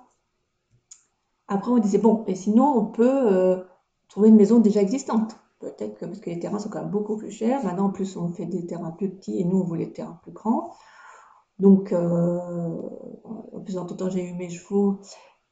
Après 1.49 1.71
on 1.71 1.79
disait, 1.79 1.99
bon, 1.99 2.25
et 2.27 2.35
sinon 2.35 2.77
on 2.77 2.87
peut 2.87 3.33
euh, 3.33 3.65
trouver 4.09 4.29
une 4.29 4.37
maison 4.37 4.59
déjà 4.59 4.81
existante. 4.83 5.37
Peut-être 5.59 5.99
que 5.99 6.05
parce 6.05 6.21
que 6.21 6.31
les 6.31 6.39
terrains 6.39 6.59
sont 6.59 6.69
quand 6.69 6.81
même 6.81 6.91
beaucoup 6.91 7.17
plus 7.17 7.31
chers. 7.31 7.65
Maintenant, 7.65 7.87
en 7.87 7.91
plus, 7.91 8.17
on 8.17 8.29
fait 8.29 8.47
des 8.47 8.67
terrains 8.67 8.91
plus 8.91 9.11
petits 9.11 9.41
et 9.41 9.45
nous, 9.45 9.59
on 9.59 9.65
voulait 9.65 9.87
des 9.87 9.93
terrains 9.93 10.21
plus 10.23 10.33
grands. 10.33 10.75
Donc, 11.59 11.93
euh, 11.93 12.39
en 13.25 13.61
plus, 13.65 13.79
en 13.79 13.87
tout 13.87 13.95
temps, 13.95 14.11
j'ai 14.11 14.29
eu 14.29 14.35
mes 14.35 14.51
chevaux. 14.51 15.01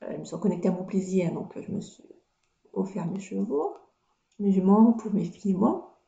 Euh, 0.03 0.13
ils 0.13 0.21
me 0.21 0.25
sont 0.25 0.39
connectés 0.39 0.69
à 0.69 0.73
mon 0.73 0.85
plaisir. 0.85 1.33
Donc, 1.33 1.59
je 1.59 1.73
me 1.73 1.81
suis 1.81 2.05
offert 2.75 3.07
mes 3.07 3.21
chevaux, 3.21 3.75
mes 4.39 4.53
juments 4.53 4.93
pour 4.93 5.13
mes 5.15 5.25
filles 5.25 5.53
et 5.53 5.57
moi. 5.57 5.99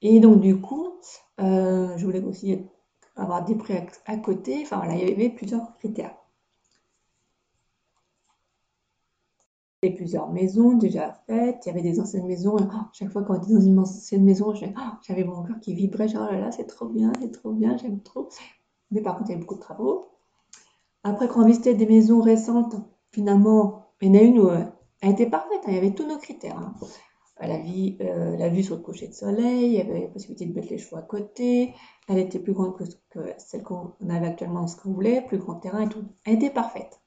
Et 0.00 0.20
donc, 0.20 0.40
du 0.40 0.60
coup, 0.60 0.88
euh, 1.40 1.96
je 1.96 2.04
voulais 2.04 2.22
aussi 2.24 2.66
avoir 3.16 3.44
des 3.44 3.54
prix 3.54 3.74
à, 4.06 4.16
côté. 4.16 4.60
Enfin, 4.62 4.78
voilà, 4.78 4.94
il 4.94 5.08
y 5.08 5.12
avait 5.12 5.30
plusieurs 5.30 5.76
critères. 5.78 6.16
Plusieurs 9.90 10.30
maisons 10.30 10.74
déjà 10.74 11.12
faites, 11.26 11.66
il 11.66 11.68
y 11.68 11.72
avait 11.72 11.82
des 11.82 11.98
anciennes 11.98 12.26
maisons, 12.26 12.56
oh, 12.60 12.76
chaque 12.92 13.10
fois 13.10 13.22
qu'on 13.22 13.34
était 13.34 13.52
dans 13.52 13.60
une 13.60 13.78
ancienne 13.78 14.24
maison, 14.24 14.54
oh, 14.54 14.80
j'avais 15.02 15.24
mon 15.24 15.42
cœur 15.42 15.58
qui 15.60 15.74
vibrait, 15.74 16.08
genre 16.08 16.28
oh 16.30 16.32
là 16.32 16.38
là, 16.38 16.52
c'est 16.52 16.66
trop 16.66 16.86
bien, 16.86 17.12
c'est 17.20 17.32
trop 17.32 17.52
bien, 17.52 17.76
j'aime 17.76 18.00
trop. 18.00 18.28
Mais 18.92 19.02
par 19.02 19.16
contre, 19.16 19.30
il 19.30 19.32
y 19.32 19.34
avait 19.34 19.40
beaucoup 19.40 19.56
de 19.56 19.60
travaux. 19.60 20.06
Après, 21.02 21.26
quand 21.26 21.42
on 21.42 21.46
visitait 21.46 21.74
des 21.74 21.86
maisons 21.86 22.20
récentes, 22.20 22.76
finalement, 23.10 23.86
il 24.00 24.08
y 24.08 24.10
en 24.10 24.20
a 24.20 24.22
une 24.22 24.38
où 24.38 24.48
euh, 24.48 24.64
elle 25.00 25.12
était 25.12 25.28
parfaite, 25.28 25.60
hein, 25.64 25.68
il 25.68 25.74
y 25.74 25.78
avait 25.78 25.94
tous 25.94 26.06
nos 26.06 26.18
critères. 26.18 26.58
Hein. 26.58 26.74
la, 27.40 27.58
vie, 27.58 27.96
euh, 28.00 28.36
la 28.36 28.48
vue 28.48 28.62
sur 28.62 28.76
le 28.76 28.82
coucher 28.82 29.08
de 29.08 29.14
soleil, 29.14 29.66
il 29.66 29.72
y 29.72 29.80
avait 29.80 30.02
la 30.02 30.08
possibilité 30.08 30.46
de 30.46 30.54
mettre 30.54 30.70
les 30.70 30.78
chevaux 30.78 30.96
à 30.96 31.02
côté, 31.02 31.74
elle 32.08 32.18
était 32.18 32.38
plus 32.38 32.52
grande 32.52 32.76
que, 32.76 32.84
que 33.10 33.32
celle 33.38 33.64
qu'on 33.64 33.94
avait 34.08 34.28
actuellement, 34.28 34.68
ce 34.68 34.76
qu'on 34.76 34.92
voulait, 34.92 35.22
plus 35.22 35.38
grand 35.38 35.56
terrain 35.56 35.80
et 35.80 35.88
tout. 35.88 36.04
Elle 36.24 36.34
était 36.34 36.50
parfaite. 36.50 37.00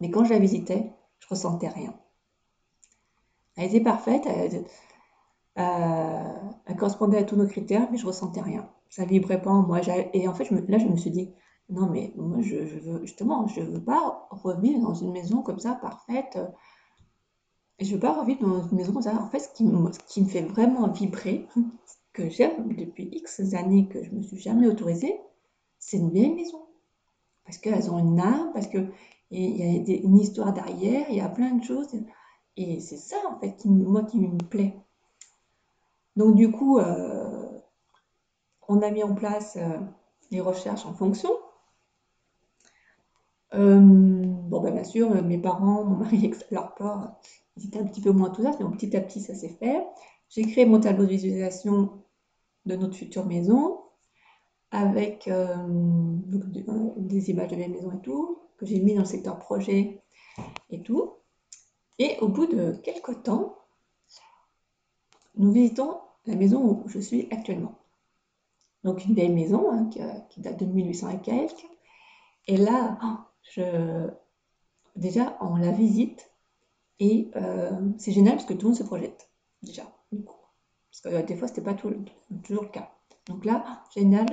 Mais 0.00 0.10
quand 0.10 0.24
je 0.24 0.30
la 0.32 0.38
visitais, 0.38 0.92
je 1.24 1.28
ressentais 1.30 1.68
rien. 1.68 1.94
Elle 3.56 3.66
était 3.66 3.80
parfaite, 3.80 4.26
elle, 4.26 4.64
elle 5.56 6.76
correspondait 6.76 7.18
à 7.18 7.24
tous 7.24 7.36
nos 7.36 7.46
critères, 7.46 7.88
mais 7.90 7.98
je 7.98 8.06
ressentais 8.06 8.40
rien. 8.40 8.68
Ça 8.90 9.04
vibrait 9.04 9.40
pas 9.40 9.50
en 9.50 9.62
moi. 9.62 9.80
Et 10.12 10.28
en 10.28 10.34
fait, 10.34 10.50
là, 10.50 10.78
je 10.78 10.86
me 10.86 10.96
suis 10.96 11.10
dit, 11.10 11.32
non, 11.70 11.88
mais 11.88 12.12
moi, 12.16 12.42
je, 12.42 12.56
veux, 12.56 13.00
justement, 13.02 13.46
je 13.46 13.60
veux 13.60 13.82
pas 13.82 14.28
revivre 14.30 14.80
dans 14.80 14.94
une 14.94 15.12
maison 15.12 15.42
comme 15.42 15.58
ça, 15.58 15.74
parfaite. 15.74 16.38
Et 17.78 17.84
je 17.84 17.94
veux 17.94 18.00
pas 18.00 18.20
revivre 18.20 18.46
dans 18.46 18.68
une 18.68 18.76
maison 18.76 18.92
comme 18.92 19.02
ça. 19.02 19.14
En 19.14 19.28
fait, 19.28 19.38
ce 19.40 19.48
qui, 19.54 19.64
me, 19.64 20.28
fait 20.28 20.42
vraiment 20.42 20.88
vibrer, 20.88 21.48
que 22.12 22.28
j'aime 22.28 22.74
depuis 22.74 23.08
X 23.12 23.40
années, 23.54 23.88
que 23.88 24.02
je 24.04 24.10
me 24.10 24.22
suis 24.22 24.38
jamais 24.38 24.68
autorisée, 24.68 25.18
c'est 25.78 25.96
une 25.96 26.10
vieille 26.10 26.34
maison. 26.34 26.66
Parce 27.44 27.58
qu'elles 27.58 27.90
ont 27.90 27.98
une 27.98 28.20
âme, 28.20 28.52
parce 28.52 28.68
qu'il 28.68 28.90
y 29.34 29.92
a 29.92 29.96
une 30.02 30.18
histoire 30.18 30.52
derrière, 30.52 31.06
il 31.10 31.16
y 31.16 31.20
a 31.20 31.28
plein 31.28 31.54
de 31.54 31.62
choses. 31.62 31.94
Et 32.56 32.80
c'est 32.80 32.96
ça, 32.96 33.16
en 33.28 33.38
fait, 33.38 33.56
qui, 33.56 33.68
moi, 33.68 34.04
qui 34.04 34.18
me 34.18 34.38
plaît. 34.38 34.76
Donc, 36.16 36.36
du 36.36 36.50
coup, 36.50 36.78
euh, 36.78 37.60
on 38.68 38.80
a 38.82 38.90
mis 38.90 39.02
en 39.02 39.14
place 39.14 39.56
euh, 39.56 39.78
les 40.30 40.40
recherches 40.40 40.86
en 40.86 40.94
fonction. 40.94 41.30
Euh, 43.54 43.80
bon, 43.80 44.60
ben, 44.60 44.72
bien 44.72 44.84
sûr, 44.84 45.10
mes 45.24 45.38
parents, 45.38 45.84
mon 45.84 45.96
mari, 45.96 46.32
leur 46.50 46.74
port, 46.74 47.20
ils 47.56 47.66
étaient 47.66 47.80
un 47.80 47.86
petit 47.86 48.00
peu 48.00 48.10
moins 48.10 48.30
tout 48.30 48.42
ça, 48.42 48.52
mais 48.58 48.76
petit 48.76 48.96
à 48.96 49.00
petit, 49.00 49.20
ça 49.20 49.34
s'est 49.34 49.48
fait. 49.48 49.84
J'ai 50.28 50.42
créé 50.42 50.66
mon 50.66 50.80
tableau 50.80 51.04
de 51.04 51.10
visualisation 51.10 52.02
de 52.66 52.76
notre 52.76 52.96
future 52.96 53.26
maison 53.26 53.80
avec 54.70 55.28
des 55.28 57.30
images 57.30 57.50
de 57.50 57.56
mes 57.56 57.68
maisons 57.68 57.92
et 57.92 58.00
tout, 58.00 58.43
que 58.58 58.66
j'ai 58.66 58.80
mis 58.80 58.94
dans 58.94 59.00
le 59.00 59.06
secteur 59.06 59.38
projet 59.38 60.02
et 60.70 60.82
tout. 60.82 61.14
Et 61.98 62.18
au 62.20 62.28
bout 62.28 62.46
de 62.46 62.72
quelques 62.82 63.22
temps, 63.22 63.56
nous 65.36 65.52
visitons 65.52 66.00
la 66.26 66.36
maison 66.36 66.64
où 66.64 66.88
je 66.88 66.98
suis 66.98 67.28
actuellement. 67.30 67.78
Donc 68.82 69.04
une 69.04 69.14
belle 69.14 69.34
maison 69.34 69.70
hein, 69.70 69.88
qui, 70.30 70.40
date 70.40 70.58
de 70.58 70.66
1800 70.66 71.10
et 71.10 71.20
quelques. 71.20 71.66
Et 72.46 72.56
là, 72.56 72.98
oh, 73.02 73.16
je, 73.42 74.10
déjà, 74.96 75.36
on 75.40 75.56
la 75.56 75.72
visite 75.72 76.30
et 77.00 77.30
euh, 77.36 77.70
c'est 77.98 78.12
génial 78.12 78.36
parce 78.36 78.46
que 78.46 78.52
tout 78.52 78.66
le 78.66 78.68
monde 78.68 78.78
se 78.78 78.84
projette 78.84 79.30
déjà. 79.62 79.84
Parce 80.10 81.00
que 81.02 81.08
euh, 81.08 81.22
des 81.22 81.36
fois, 81.36 81.48
c'était 81.48 81.62
pas 81.62 81.74
tout, 81.74 81.92
toujours 82.44 82.64
le 82.64 82.68
cas. 82.68 82.90
Donc 83.26 83.44
là, 83.44 83.82
génial, 83.94 84.26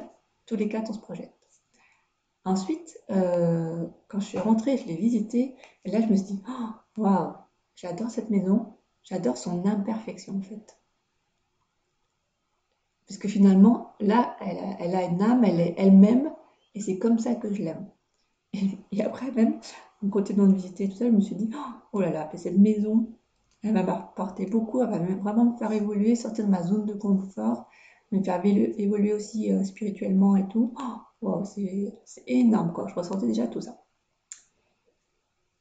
tous 0.45 0.55
les 0.55 0.67
quatre, 0.67 0.89
on 0.89 0.93
se 0.93 0.99
projette. 0.99 1.33
Ensuite, 2.43 2.97
euh, 3.11 3.85
quand 4.07 4.19
je 4.19 4.25
suis 4.25 4.39
rentrée, 4.39 4.77
je 4.77 4.87
l'ai 4.87 4.95
visitée, 4.95 5.55
et 5.85 5.91
là, 5.91 6.01
je 6.01 6.07
me 6.07 6.15
suis 6.15 6.25
dit, 6.25 6.43
oh, 6.49 7.01
waouh, 7.01 7.33
j'adore 7.75 8.09
cette 8.09 8.29
maison, 8.31 8.73
j'adore 9.03 9.37
son 9.37 9.65
imperfection 9.65 10.37
en 10.37 10.41
fait. 10.41 10.77
Parce 13.07 13.19
que 13.19 13.27
finalement, 13.27 13.93
là, 13.99 14.35
elle 14.39 14.95
a, 14.95 15.03
une 15.03 15.21
âme, 15.21 15.43
elle 15.43 15.59
est 15.59 15.75
elle-même, 15.77 16.31
et 16.73 16.81
c'est 16.81 16.97
comme 16.97 17.19
ça 17.19 17.35
que 17.35 17.53
je 17.53 17.61
l'aime. 17.61 17.87
Et, 18.91 19.03
après, 19.03 19.31
même, 19.31 19.59
en 20.03 20.09
continuant 20.09 20.47
de 20.47 20.53
visiter 20.53 20.89
tout 20.89 20.95
ça, 20.95 21.05
je 21.05 21.11
me 21.11 21.21
suis 21.21 21.35
dit, 21.35 21.51
oh 21.93 22.01
là 22.01 22.09
là, 22.09 22.29
cette 22.35 22.57
maison, 22.57 23.07
elle 23.63 23.73
m'a 23.73 23.81
apporté 23.81 24.45
beaucoup, 24.45 24.81
elle 24.81 24.89
va 24.89 24.97
vraiment 24.97 25.45
me 25.45 25.57
faire 25.57 25.71
évoluer, 25.71 26.15
sortir 26.15 26.45
de 26.45 26.51
ma 26.51 26.63
zone 26.63 26.85
de 26.85 26.93
confort, 26.93 27.69
me 28.11 28.23
faire 28.23 28.43
évoluer 28.43 29.13
aussi 29.13 29.51
euh, 29.51 29.63
spirituellement 29.63 30.35
et 30.35 30.47
tout. 30.47 30.73
Oh, 30.81 30.97
c'est 31.43 32.23
énorme, 32.27 32.73
quoi. 32.73 32.87
Je 32.87 32.95
ressentais 32.95 33.27
déjà 33.27 33.47
tout 33.47 33.61
ça. 33.61 33.83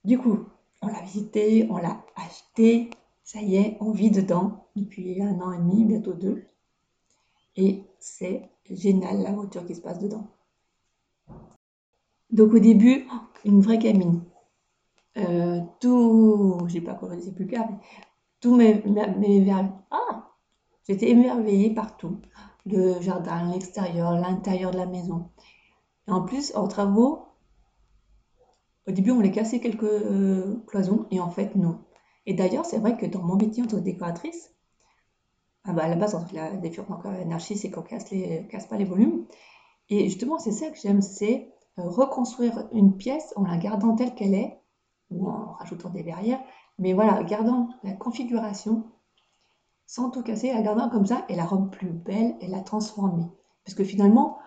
Du 0.05 0.19
coup, 0.19 0.47
on 0.83 0.87
l'a 0.89 1.03
visité, 1.03 1.67
on 1.71 1.77
l'a 1.77 2.05
acheté, 2.17 2.91
ça 3.23 3.41
y 3.41 3.57
est, 3.57 3.77
on 3.81 3.93
vit 3.93 4.11
dedans 4.11 4.67
depuis 4.77 5.23
un 5.23 5.39
an 5.41 5.53
et 5.53 5.59
demi, 5.59 5.85
bientôt 5.85 6.15
deux. 6.15 6.45
Et 7.57 7.85
c'est 7.99 8.51
génial 8.71 9.23
la 9.23 9.33
voiture 9.33 9.67
qui 9.67 9.75
se 9.75 9.81
passe 9.81 9.99
dedans. 9.99 10.27
Donc 12.31 12.55
au 12.55 12.59
début, 12.59 13.07
une 13.45 13.61
vraie 13.61 13.79
gamine. 13.79 14.23
Euh, 15.17 15.61
tout, 15.81 16.59
je 16.67 16.75
sais 16.75 16.81
pas 16.81 16.95
comment 16.95 17.17
c'est 17.21 17.35
plus 17.35 17.47
mais 17.47 17.61
tout 18.41 18.55
m'émerveillait. 18.57 19.67
Ah, 19.91 20.31
j'étais 20.89 21.11
émerveillée 21.11 21.75
partout. 21.75 22.19
Le 22.67 23.01
jardin, 23.01 23.51
l'extérieur, 23.53 24.13
l'intérieur 24.13 24.71
de 24.71 24.77
la 24.77 24.87
maison. 24.87 25.31
Et 26.09 26.11
en 26.13 26.23
plus, 26.23 26.55
en 26.55 26.69
travaux, 26.69 27.31
au 28.87 28.93
début, 28.93 29.11
on 29.11 29.17
voulait 29.17 29.31
casser 29.31 29.61
quelques 29.61 29.85
euh, 29.85 30.63
cloisons, 30.67 31.07
et 31.11 31.21
en 31.21 31.31
fait, 31.31 31.55
non. 31.55 31.81
Et 32.27 32.35
d'ailleurs, 32.35 32.67
c'est 32.67 32.79
vrai 32.79 32.97
que 32.97 33.07
dans 33.07 33.23
mon 33.23 33.37
métier 33.37 33.63
en 33.63 33.67
tant 33.67 33.77
que 33.77 33.83
décoratrice, 33.83 34.55
ah 35.65 35.73
bah 35.73 35.85
à 35.85 35.89
la 35.89 35.97
base, 35.97 36.17
la 36.33 36.57
différence 36.57 36.91
encore 36.91 37.13
l'anarchie, 37.13 37.57
c'est 37.57 37.71
qu'on 37.71 37.83
casse, 37.83 38.11
les, 38.11 38.47
casse 38.49 38.67
pas 38.67 38.77
les 38.77 38.85
volumes. 38.85 39.27
Et 39.89 40.09
justement, 40.09 40.39
c'est 40.39 40.53
ça 40.53 40.71
que 40.71 40.79
j'aime, 40.79 41.03
c'est 41.03 41.53
euh, 41.79 41.83
reconstruire 41.89 42.69
une 42.73 42.97
pièce 42.97 43.33
en 43.37 43.45
la 43.45 43.57
gardant 43.59 43.95
telle 43.95 44.15
qu'elle 44.15 44.35
est, 44.35 44.59
ou 45.11 45.29
en 45.29 45.53
rajoutant 45.53 45.91
des 45.91 46.03
verrières, 46.03 46.41
mais 46.79 46.93
voilà, 46.93 47.23
gardant 47.25 47.69
la 47.83 47.93
configuration, 47.93 48.85
sans 49.91 50.09
tout 50.11 50.23
casser, 50.23 50.53
la 50.53 50.63
gardant 50.63 50.89
comme 50.89 51.05
ça, 51.05 51.25
et 51.29 51.35
la 51.35 51.45
rendre 51.45 51.69
plus 51.69 51.91
belle 51.91 52.37
et 52.41 52.47
la 52.47 52.61
transformer. 52.61 53.27
Parce 53.65 53.75
que 53.75 53.83
finalement, 53.83 54.39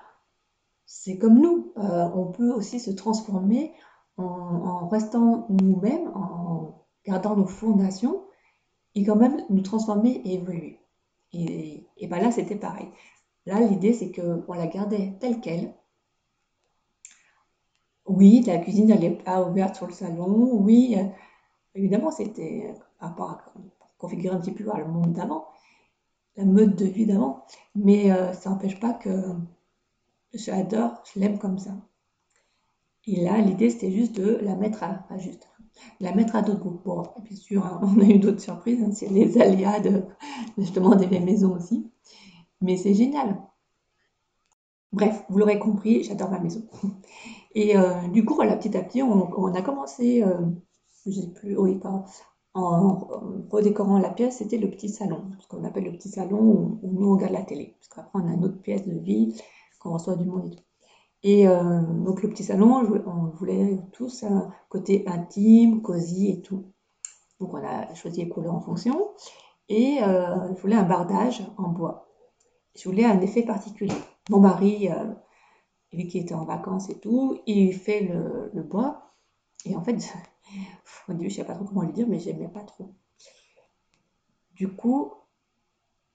c'est 0.86 1.18
comme 1.18 1.38
nous, 1.38 1.74
euh, 1.76 2.10
on 2.16 2.32
peut 2.32 2.54
aussi 2.54 2.80
se 2.80 2.92
transformer 2.92 3.74
en, 4.16 4.88
restant 4.88 5.46
nous-mêmes, 5.50 6.08
en 6.16 6.86
gardant 7.06 7.36
nos 7.36 7.46
fondations, 7.46 8.24
et 8.96 9.04
quand 9.04 9.18
même 9.18 9.44
nous 9.50 9.60
transformer 9.60 10.22
et 10.24 10.36
évoluer. 10.36 10.80
Et, 11.34 11.90
et 11.98 12.08
ben 12.08 12.22
là, 12.22 12.32
c'était 12.32 12.56
pareil. 12.56 12.88
Là, 13.46 13.60
l'idée, 13.60 13.92
c'est 13.92 14.14
qu'on 14.14 14.54
la 14.54 14.68
gardait 14.68 15.18
telle 15.20 15.42
qu'elle. 15.42 15.74
Oui, 18.06 18.44
la 18.48 18.60
cuisine, 18.60 18.90
elle 18.92 19.02
n'est 19.02 19.18
pas 19.18 19.44
ouverte 19.46 19.76
sur 19.76 19.88
le 19.88 19.94
salon. 19.94 20.54
Oui, 20.54 20.96
euh, 20.98 21.04
évidemment, 21.76 22.12
c'était 22.12 22.74
à 23.02 23.10
configurer 24.04 24.36
un 24.36 24.40
petit 24.40 24.52
peu 24.52 24.66
le 24.66 24.86
monde 24.86 25.14
d'avant, 25.14 25.48
la 26.36 26.44
mode 26.44 26.76
de 26.76 26.86
vie 26.86 27.06
d'avant. 27.06 27.46
Mais 27.74 28.12
euh, 28.12 28.34
ça 28.34 28.50
n'empêche 28.50 28.80
pas 28.80 28.94
que 28.94 29.10
je 30.34 30.52
je 30.52 31.20
l'aime 31.20 31.40
comme 31.40 31.58
ça. 31.58 31.72
Et 33.06 33.24
là, 33.24 33.38
l'idée, 33.40 33.70
c'était 33.70 33.92
juste 33.92 34.16
de 34.16 34.40
la 34.42 34.56
mettre 34.56 34.84
à, 34.84 35.18
juste, 35.18 35.50
la 36.00 36.14
mettre 36.14 36.36
à 36.36 36.42
d'autres 36.42 36.60
goûts. 36.60 36.82
Bon, 36.86 37.04
bien 37.22 37.36
sûr, 37.36 37.66
hein, 37.66 37.80
on 37.84 38.00
a 38.02 38.06
eu 38.06 38.20
d'autres 38.20 38.42
surprises, 38.42 38.82
hein, 38.84 38.92
c'est 38.94 39.10
les 39.10 39.38
aléas 39.42 39.80
de, 39.80 40.04
justement 40.58 40.96
des 40.96 41.20
maisons 41.20 41.56
aussi. 41.56 41.90
Mais 42.62 42.78
c'est 42.78 42.94
génial. 42.94 43.42
Bref, 44.92 45.24
vous 45.30 45.40
l'aurez 45.40 45.60
compris, 45.60 46.04
j'adore 46.04 46.30
ma 46.30 46.40
maison. 46.40 46.62
Et 47.56 47.78
euh, 47.78 48.08
du 48.10 48.26
coup, 48.26 48.36
voilà, 48.36 48.56
petit 48.58 48.76
à 48.78 48.84
petit, 48.84 49.02
on, 49.02 49.54
a 49.54 49.62
commencé, 49.62 50.24
euh, 50.24 50.42
je 51.06 51.12
sais 51.12 51.34
plus, 51.34 51.58
oui, 51.58 51.80
pas, 51.80 52.06
en, 52.54 53.48
redécorant 53.50 54.00
la 54.00 54.10
pièce, 54.10 54.38
c'était 54.38 54.58
le 54.58 54.70
petit 54.70 54.90
salon, 54.90 55.24
ce 55.40 55.48
qu'on 55.48 55.64
appelle 55.64 55.86
le 55.86 55.94
petit 55.94 56.10
salon 56.10 56.40
où, 56.40 56.80
nous 56.84 57.08
on 57.08 57.14
regarde 57.14 57.34
la 57.34 57.42
télé. 57.42 57.76
Parce 57.80 57.88
qu'après, 57.90 58.20
on 58.22 58.30
a 58.30 58.34
une 58.34 58.46
autre 58.46 58.62
pièce 58.62 58.88
de 58.88 58.98
vie, 58.98 59.36
qu'on 59.80 59.94
reçoit 59.94 60.16
du 60.16 60.26
monde 60.26 60.46
et 60.46 60.56
tout. 60.56 60.64
Et 61.24 61.48
euh, 61.48 61.82
donc 61.82 62.22
le 62.22 62.30
petit 62.30 62.44
salon, 62.44 63.02
on 63.06 63.36
voulait 63.38 63.80
tous 63.94 64.24
un 64.24 64.52
côté 64.70 65.06
intime, 65.08 65.82
cosy 65.82 66.30
et 66.30 66.42
tout. 66.42 66.66
Donc 67.40 67.54
on 67.54 67.64
a 67.64 67.94
choisi 67.96 68.24
les 68.24 68.30
couleurs 68.30 68.56
en 68.56 68.62
fonction. 68.62 69.12
Et 69.70 70.00
euh, 70.04 70.54
je 70.54 70.62
voulais 70.62 70.76
un 70.76 70.84
bardage 70.84 71.44
en 71.58 71.70
bois. 71.70 72.10
Je 72.76 72.90
voulais 72.90 73.06
un 73.06 73.20
effet 73.22 73.44
particulier. 73.44 73.96
Mon 74.30 74.40
mari, 74.40 74.90
euh, 74.90 75.14
lui 75.94 76.08
qui 76.08 76.20
était 76.20 76.34
en 76.34 76.44
vacances 76.44 76.90
et 76.90 77.00
tout, 77.00 77.40
il 77.46 77.74
fait 77.74 78.02
le, 78.02 78.62
bois. 78.64 79.14
Et 79.66 79.76
en 79.76 79.82
fait, 79.82 79.98
je 81.08 81.14
ne 81.14 81.30
sais 81.30 81.44
pas 81.44 81.56
trop 81.56 81.66
comment 81.66 81.82
lui 81.82 81.94
dire, 81.94 82.08
mais 82.08 82.20
j'aimais 82.20 82.48
pas 82.48 82.64
trop. 82.64 82.94
Du 84.54 84.70
coup, 84.74 85.14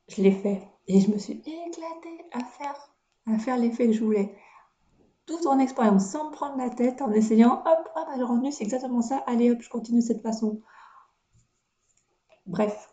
je 0.09 0.23
l'ai 0.23 0.33
fait. 0.33 0.62
Et 0.87 1.00
je 1.00 1.11
me 1.11 1.18
suis 1.18 1.35
éclatée 1.35 2.25
à 2.33 2.42
faire, 2.45 2.95
à 3.26 3.38
faire 3.38 3.59
l'effet 3.59 3.87
que 3.87 3.92
je 3.92 4.02
voulais 4.02 4.35
tout 5.26 5.47
en 5.47 5.59
expérience, 5.59 6.07
sans 6.07 6.30
me 6.30 6.33
prendre 6.33 6.57
la 6.57 6.71
tête, 6.71 7.02
en 7.02 7.12
essayant, 7.12 7.62
hop, 7.66 7.88
bah, 7.95 8.16
le 8.16 8.25
revenu 8.25 8.50
c'est 8.50 8.64
exactement 8.64 9.02
ça, 9.02 9.23
allez 9.26 9.50
hop, 9.50 9.61
je 9.61 9.68
continue 9.68 10.00
de 10.00 10.04
cette 10.04 10.23
façon. 10.23 10.62
Bref. 12.47 12.90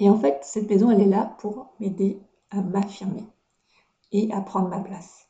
Et 0.00 0.10
en 0.10 0.18
fait, 0.18 0.40
cette 0.42 0.68
maison, 0.68 0.90
elle 0.90 1.00
est 1.00 1.06
là 1.06 1.36
pour 1.38 1.74
m'aider 1.78 2.20
à 2.50 2.60
m'affirmer 2.60 3.24
et 4.10 4.32
à 4.32 4.40
prendre 4.40 4.68
ma 4.68 4.80
place. 4.80 5.28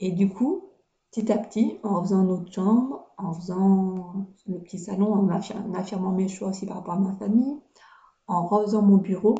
Et 0.00 0.10
du 0.10 0.30
coup, 0.30 0.70
petit 1.14 1.30
à 1.30 1.38
petit, 1.38 1.78
en 1.84 2.02
faisant 2.02 2.24
notre 2.24 2.52
chambre, 2.52 3.06
en 3.18 3.32
faisant 3.34 4.26
le 4.48 4.58
petit 4.58 4.80
salon, 4.80 5.12
en, 5.12 5.28
affirmant 5.28 6.10
mes 6.10 6.26
choix 6.26 6.48
aussi 6.48 6.66
par 6.66 6.78
rapport 6.78 6.94
à 6.94 6.98
ma 6.98 7.12
famille, 7.12 7.56
en 8.26 8.44
refaisant 8.48 8.82
mon 8.82 8.96
bureau, 8.96 9.36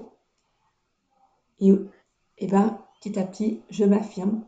et, 1.58 1.72
et 2.38 2.46
ben, 2.46 2.78
petit 3.00 3.18
à 3.18 3.24
petit, 3.24 3.60
je 3.70 3.84
m'affirme 3.84 4.44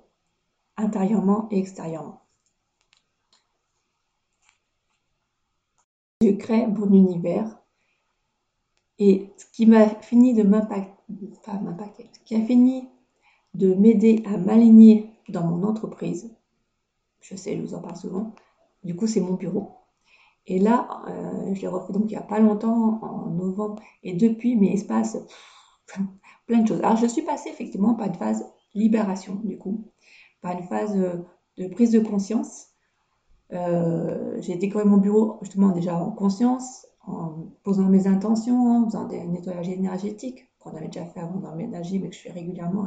intérieurement 0.76 1.48
et 1.50 1.58
extérieurement. 1.58 2.20
Je 6.22 6.30
crée 6.30 6.68
mon 6.68 6.92
univers 6.92 7.58
et 8.98 9.32
ce 9.36 9.46
qui 9.52 9.66
m'a 9.66 9.88
fini 9.88 10.32
de 10.32 10.44
m'impacter, 10.44 12.08
ce 12.12 12.20
qui 12.24 12.36
a 12.36 12.44
fini 12.46 12.88
de 13.54 13.74
m'aider 13.74 14.22
à 14.26 14.38
m'aligner 14.38 15.10
dans 15.28 15.44
mon 15.44 15.66
entreprise, 15.66 16.30
je 17.28 17.36
sais, 17.36 17.56
je 17.56 17.62
vous 17.62 17.74
en 17.74 17.80
parle 17.80 17.96
souvent, 17.96 18.34
du 18.84 18.94
coup 18.96 19.06
c'est 19.06 19.20
mon 19.20 19.34
bureau. 19.34 19.72
Et 20.46 20.60
là, 20.60 21.02
euh, 21.08 21.54
je 21.54 21.60
l'ai 21.60 21.66
refait 21.66 21.92
donc 21.92 22.04
il 22.04 22.10
n'y 22.10 22.16
a 22.16 22.22
pas 22.22 22.38
longtemps, 22.38 23.00
en 23.02 23.30
novembre, 23.30 23.82
et 24.02 24.14
depuis, 24.14 24.56
mes 24.56 24.72
espaces, 24.72 25.18
plein 26.46 26.60
de 26.60 26.68
choses. 26.68 26.80
Alors 26.80 26.96
je 26.96 27.06
suis 27.06 27.22
passée 27.22 27.50
effectivement 27.50 27.94
par 27.94 28.06
une 28.06 28.14
phase 28.14 28.44
libération, 28.74 29.40
du 29.44 29.58
coup, 29.58 29.90
par 30.40 30.52
une 30.52 30.64
phase 30.64 30.94
de 30.94 31.66
prise 31.68 31.90
de 31.90 32.00
conscience. 32.00 32.68
Euh, 33.52 34.36
j'ai 34.40 34.56
décoré 34.56 34.84
mon 34.84 34.96
bureau 34.96 35.38
justement 35.42 35.70
déjà 35.70 35.96
en 35.96 36.10
conscience, 36.10 36.86
en 37.06 37.52
posant 37.62 37.88
mes 37.88 38.06
intentions, 38.06 38.82
en 38.82 38.86
faisant 38.86 39.06
des 39.06 39.24
nettoyages 39.24 39.68
énergétiques 39.68 40.48
qu'on 40.58 40.76
avait 40.76 40.86
déjà 40.88 41.06
fait 41.06 41.20
avant 41.20 41.38
d'emménager, 41.38 41.98
mais 41.98 42.10
que 42.10 42.16
je 42.16 42.20
fais 42.20 42.32
régulièrement. 42.32 42.86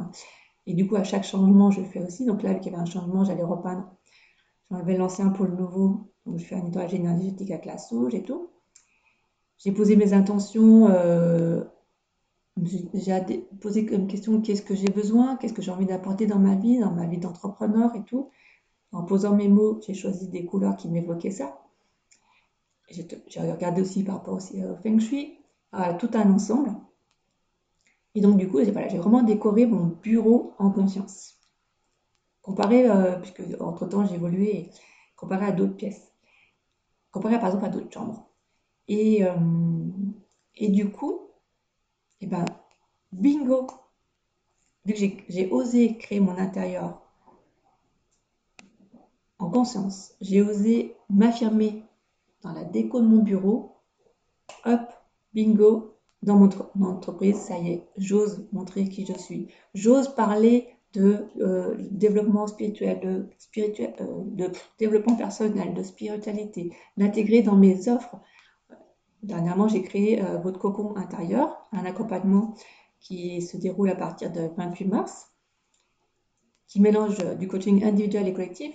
Et 0.66 0.74
du 0.74 0.88
coup, 0.88 0.96
à 0.96 1.04
chaque 1.04 1.24
changement, 1.24 1.72
je 1.72 1.82
fais 1.82 2.02
aussi. 2.02 2.26
Donc 2.26 2.44
là, 2.44 2.54
vu 2.54 2.60
qu'il 2.60 2.72
y 2.72 2.76
avait 2.76 2.84
un 2.84 2.86
changement, 2.86 3.24
j'allais 3.24 3.44
repeindre. 3.44 3.90
J'enlevais 4.70 4.98
l'ancien 4.98 5.30
pour 5.30 5.46
le 5.46 5.56
nouveau. 5.56 6.12
Donc 6.26 6.38
je 6.38 6.46
fais 6.46 6.56
un 6.56 6.64
nettoyage 6.64 6.94
énergétique 6.94 7.52
avec 7.52 7.66
la 7.66 7.78
sauge 7.78 8.14
et 8.14 8.24
tout. 8.24 8.50
J'ai 9.58 9.72
posé 9.72 9.96
mes 9.96 10.14
intentions. 10.14 10.90
Euh, 10.90 11.64
j'ai 12.94 13.48
posé 13.62 13.86
comme 13.86 14.08
question 14.08 14.42
qu'est-ce 14.42 14.62
que 14.62 14.76
j'ai 14.76 14.90
besoin, 14.90 15.38
qu'est-ce 15.38 15.54
que 15.54 15.62
j'ai 15.62 15.72
envie 15.72 15.86
d'apporter 15.86 16.28
dans 16.28 16.40
ma 16.40 16.56
vie, 16.56 16.80
dans 16.80 16.92
ma 16.92 17.06
vie 17.06 17.18
d'entrepreneur 17.18 17.96
et 17.96 18.04
tout. 18.04 18.32
En 18.92 19.04
posant 19.04 19.36
mes 19.36 19.48
mots, 19.48 19.80
j'ai 19.86 19.94
choisi 19.94 20.28
des 20.28 20.46
couleurs 20.46 20.76
qui 20.76 20.90
m'évoquaient 20.90 21.32
ça. 21.32 21.62
J'ai 22.90 23.06
regardé 23.40 23.82
aussi 23.82 24.04
par 24.04 24.16
rapport 24.16 24.36
aussi 24.36 24.64
au 24.64 24.76
Feng 24.78 25.00
Shui, 25.00 25.38
à 25.72 25.94
tout 25.94 26.10
un 26.14 26.32
ensemble. 26.32 26.72
Et 28.16 28.22
donc, 28.22 28.38
du 28.38 28.50
coup, 28.50 28.60
j'ai 28.64 28.72
vraiment 28.72 29.22
décoré 29.22 29.68
mon 29.68 29.86
bureau 29.86 30.54
en 30.58 30.72
conscience. 30.72 31.39
Comparé, 32.42 32.90
euh, 32.90 33.18
puisque 33.18 33.42
entre-temps 33.62 34.06
j'ai 34.06 34.16
évolué, 34.16 34.70
comparé 35.16 35.48
à 35.48 35.52
d'autres 35.52 35.76
pièces. 35.76 36.12
Comparé 37.12 37.40
par 37.40 37.48
exemple 37.48 37.66
à 37.66 37.70
d'autres 37.70 37.92
chambres. 37.94 38.30
Et, 38.88 39.24
euh, 39.24 39.36
du 40.60 40.92
coup, 40.92 41.30
et 42.22 42.26
eh 42.26 42.28
ben, 42.28 42.46
bingo 43.12 43.68
Vu 44.86 44.94
que 44.94 45.24
j'ai 45.28 45.50
osé 45.52 45.98
créer 45.98 46.20
mon 46.20 46.38
intérieur 46.38 47.02
en 49.38 49.50
conscience, 49.50 50.16
j'ai 50.22 50.42
osé 50.42 50.96
m'affirmer 51.10 51.84
dans 52.42 52.52
la 52.52 52.64
déco 52.64 53.00
de 53.00 53.06
mon 53.06 53.22
bureau, 53.22 53.78
hop, 54.66 54.82
bingo, 55.34 55.96
dans 56.24 56.36
mon, 56.36 56.50
entreprise, 56.88 57.38
ça 57.38 57.58
y 57.58 57.70
est, 57.72 57.88
j'ose 57.98 58.48
montrer 58.52 58.90
qui 58.90 59.06
je 59.06 59.14
suis. 59.14 59.48
J'ose 59.74 60.14
parler 60.16 60.76
de 60.94 61.28
euh, 61.40 61.76
développement 61.92 62.48
spirituel, 62.48 63.00
euh, 63.06 64.24
de 64.26 64.52
développement 64.80 65.16
personnel, 65.16 65.74
de 65.74 65.84
spiritualité, 65.84 66.74
d'intégrer 66.98 67.42
dans 67.42 67.56
mes 67.56 67.90
offres. 67.90 68.16
Dernièrement, 69.22 69.68
j'ai 69.68 69.82
créé 69.82 70.24
euh, 70.24 70.38
votre 70.38 70.60
cocon 70.60 70.96
intérieur, 70.96 71.68
un 71.72 71.86
accompagnement 71.86 72.56
qui 73.00 73.42
se 73.42 73.58
déroule 73.58 73.90
à 73.90 73.96
partir 73.96 74.32
de 74.32 74.50
28 74.58 74.86
mars, 74.86 75.28
qui 76.68 76.82
mélange 76.82 77.18
du 77.38 77.48
coaching 77.48 77.84
individuel 77.84 78.28
et 78.28 78.34
collectif 78.34 78.74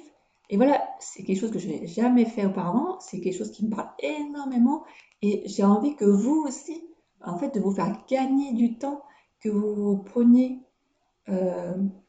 et 0.50 0.56
voilà, 0.56 0.86
c'est 1.00 1.24
quelque 1.24 1.40
chose 1.40 1.50
que 1.50 1.58
je 1.58 1.68
n'ai 1.68 1.86
jamais 1.86 2.26
fait 2.26 2.44
auparavant, 2.44 3.00
c'est 3.00 3.20
quelque 3.20 3.36
chose 3.36 3.50
qui 3.50 3.64
me 3.64 3.74
parle 3.74 3.88
énormément 3.98 4.84
et 5.22 5.42
j'ai 5.46 5.64
envie 5.64 5.96
que 5.96 6.04
vous 6.04 6.44
aussi, 6.46 6.86
en 7.24 7.38
fait, 7.38 7.54
de 7.54 7.60
vous 7.60 7.74
faire 7.74 8.04
gagner 8.06 8.52
du 8.52 8.76
temps, 8.76 9.02
que 9.40 9.48
vous 9.48 9.96
preniez, 9.98 10.60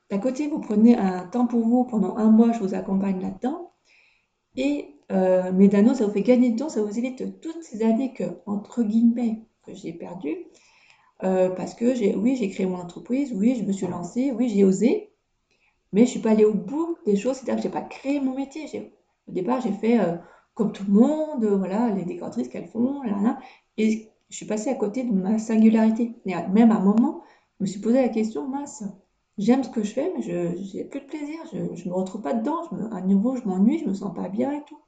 d'un 0.09 0.19
côté, 0.19 0.47
vous 0.47 0.59
prenez 0.59 0.95
un 0.95 1.25
temps 1.27 1.47
pour 1.47 1.61
vous 1.61 1.85
pendant 1.85 2.17
un 2.17 2.29
mois, 2.29 2.51
je 2.51 2.59
vous 2.59 2.75
accompagne 2.75 3.21
là-dedans, 3.21 3.71
et 4.55 4.95
euh, 5.11 5.51
mais 5.53 5.69
ça 5.69 6.05
vous 6.05 6.11
fait 6.11 6.21
gagner 6.21 6.49
du 6.51 6.55
temps, 6.55 6.69
ça 6.69 6.81
vous 6.81 6.97
évite 6.97 7.39
toutes 7.41 7.63
ces 7.63 7.83
années 7.83 8.13
que, 8.13 8.23
entre 8.45 8.83
guillemets, 8.83 9.43
que 9.65 9.73
j'ai 9.73 9.93
perdues, 9.93 10.37
euh, 11.23 11.49
parce 11.49 11.73
que 11.73 11.95
j'ai, 11.95 12.15
oui, 12.15 12.35
j'ai 12.35 12.49
créé 12.49 12.65
mon 12.65 12.77
entreprise, 12.77 13.31
oui, 13.33 13.55
je 13.55 13.63
me 13.63 13.71
suis 13.71 13.87
lancée, 13.87 14.31
oui, 14.31 14.49
j'ai 14.49 14.63
osé, 14.63 15.11
mais 15.93 16.05
je 16.05 16.11
suis 16.11 16.19
pas 16.19 16.31
allée 16.31 16.45
au 16.45 16.53
bout 16.53 16.97
des 17.05 17.15
choses, 17.15 17.37
c'est-à-dire 17.37 17.57
que 17.57 17.61
j'ai 17.63 17.69
pas 17.69 17.81
créé 17.81 18.19
mon 18.19 18.35
métier. 18.35 18.93
Au 19.27 19.31
départ, 19.31 19.61
j'ai 19.61 19.71
fait 19.71 19.99
euh, 19.99 20.17
comme 20.53 20.71
tout 20.71 20.83
le 20.87 20.93
monde, 20.93 21.45
voilà, 21.45 21.89
les 21.91 22.05
décoratrices 22.05 22.47
qu'elles 22.47 22.67
font, 22.67 23.01
là, 23.03 23.17
là, 23.21 23.39
et 23.77 24.09
je 24.29 24.35
suis 24.35 24.45
passée 24.45 24.69
à 24.69 24.75
côté 24.75 25.03
de 25.03 25.11
ma 25.11 25.37
singularité. 25.37 26.15
Et 26.25 26.33
même 26.51 26.71
à 26.71 26.77
un 26.77 26.83
moment, 26.83 27.23
je 27.59 27.63
me 27.63 27.67
suis 27.67 27.79
posé 27.79 28.01
la 28.01 28.09
question, 28.09 28.47
mince, 28.47 28.83
j'aime 29.37 29.63
ce 29.63 29.69
que 29.69 29.83
je 29.83 29.93
fais, 29.93 30.11
mais 30.15 30.21
je 30.21 30.77
n'ai 30.77 30.85
plus 30.85 31.01
de 31.01 31.05
plaisir, 31.05 31.39
je 31.51 31.57
ne 31.57 31.89
me 31.89 31.93
retrouve 31.93 32.21
pas 32.21 32.33
dedans, 32.33 32.63
à 32.91 33.01
nouveau, 33.01 33.35
je 33.35 33.43
m'ennuie, 33.43 33.79
je 33.79 33.85
me 33.85 33.93
sens 33.93 34.13
pas 34.13 34.29
bien 34.29 34.51
et 34.51 34.63
tout. 34.65 34.79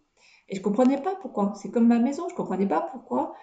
Et 0.50 0.56
je 0.56 0.62
comprenais 0.62 1.02
pas 1.02 1.16
pourquoi. 1.16 1.54
C'est 1.56 1.72
comme 1.72 1.88
ma 1.88 2.00
maison, 2.00 2.30
je 2.30 2.36
comprenais 2.36 2.68
pas 2.68 2.82
pourquoi. 2.82 3.34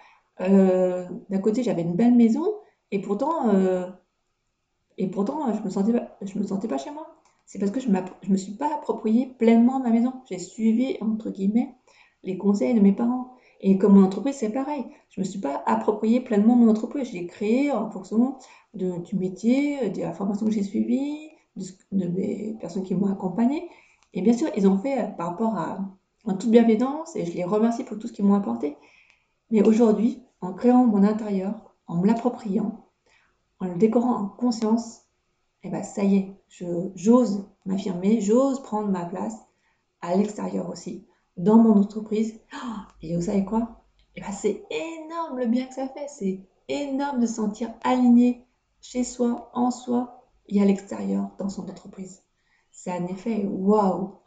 Euh, 0.41 1.07
d'un 1.29 1.39
côté, 1.39 1.63
j'avais 1.63 1.83
une 1.83 1.95
belle 1.95 2.15
maison, 2.15 2.45
et 2.91 3.01
pourtant, 3.01 3.51
et 4.97 5.07
pourtant, 5.07 5.53
je 5.53 5.61
me 5.61 5.69
je 6.21 6.39
me 6.39 6.43
sentais 6.43 6.67
pas 6.67 6.77
chez 6.77 6.91
moi 6.91 7.15
c'est 7.45 7.59
parce 7.59 7.71
que 7.71 7.79
je 7.79 7.89
ne 7.89 8.01
me 8.29 8.37
suis 8.37 8.53
pas 8.53 8.73
approprié 8.73 9.27
pleinement 9.27 9.79
ma 9.79 9.91
maison. 9.91 10.13
J'ai 10.29 10.39
suivi, 10.39 10.97
entre 11.01 11.29
guillemets, 11.29 11.75
les 12.23 12.37
conseils 12.37 12.73
de 12.73 12.79
mes 12.79 12.91
parents. 12.91 13.34
Et 13.67 13.79
comme 13.79 13.95
mon 13.95 14.05
entreprise, 14.05 14.35
c'est 14.35 14.51
pareil. 14.51 14.85
Je 15.09 15.19
ne 15.19 15.25
me 15.25 15.29
suis 15.29 15.39
pas 15.39 15.63
approprié 15.65 16.21
pleinement 16.21 16.55
mon 16.55 16.69
entreprise. 16.69 17.07
Je 17.09 17.13
l'ai 17.13 17.25
créée 17.25 17.71
en 17.71 17.89
fonction 17.89 18.37
du 18.75 19.15
métier, 19.15 19.89
de 19.89 20.01
la 20.01 20.13
formation 20.13 20.45
que 20.45 20.51
j'ai 20.51 20.61
suivie, 20.61 21.31
de, 21.91 22.05
mes 22.07 22.55
personnes 22.61 22.83
qui 22.83 22.93
m'ont 22.93 23.11
accompagnée. 23.11 23.67
Et 24.13 24.21
bien 24.21 24.33
sûr, 24.33 24.49
ils 24.55 24.67
ont 24.67 24.77
fait 24.77 25.01
euh, 25.01 25.07
par 25.07 25.29
rapport 25.29 25.57
à 25.57 25.79
en 26.25 26.35
toute 26.35 26.51
bienveillance 26.51 27.15
et 27.15 27.25
je 27.25 27.31
les 27.31 27.43
remercie 27.43 27.83
pour 27.83 27.97
tout 27.97 28.07
ce 28.07 28.13
qu'ils 28.13 28.25
m'ont 28.25 28.35
apporté. 28.35 28.77
Mais 29.49 29.67
aujourd'hui, 29.67 30.21
en 30.41 30.53
créant 30.53 30.85
mon 30.85 31.03
intérieur, 31.03 31.75
en 31.87 31.97
me 31.97 32.05
l'appropriant, 32.05 32.85
en 33.59 33.65
le 33.65 33.75
décorant 33.77 34.15
en 34.15 34.27
conscience, 34.27 35.05
et 35.63 35.69
eh 35.69 35.71
ben 35.71 35.81
ça 35.81 36.03
y 36.03 36.17
est, 36.17 36.35
j'ose 36.95 37.49
m'affirmer, 37.65 38.21
j'ose 38.21 38.61
prendre 38.61 38.89
ma 38.89 39.05
place 39.05 39.35
à 40.01 40.15
l'extérieur 40.15 40.69
aussi, 40.69 41.07
dans 41.37 41.57
mon 41.57 41.79
entreprise. 41.79 42.39
Et 43.01 43.15
vous 43.15 43.21
savez 43.21 43.45
quoi? 43.45 43.81
Eh 44.15 44.21
ben 44.21 44.31
c'est 44.31 44.63
énorme 44.69 45.39
le 45.39 45.45
bien 45.47 45.65
que 45.67 45.73
ça 45.73 45.89
fait, 45.89 46.07
c'est 46.07 46.39
énorme 46.67 47.19
de 47.19 47.27
se 47.27 47.35
sentir 47.35 47.73
aligné 47.83 48.45
chez 48.81 49.03
soi, 49.03 49.51
en 49.53 49.71
soi 49.71 50.25
et 50.47 50.61
à 50.61 50.65
l'extérieur 50.65 51.31
dans 51.37 51.49
son 51.49 51.63
entreprise. 51.69 52.23
C'est 52.71 52.91
un 52.91 53.05
effet 53.07 53.45
waouh, 53.45 54.19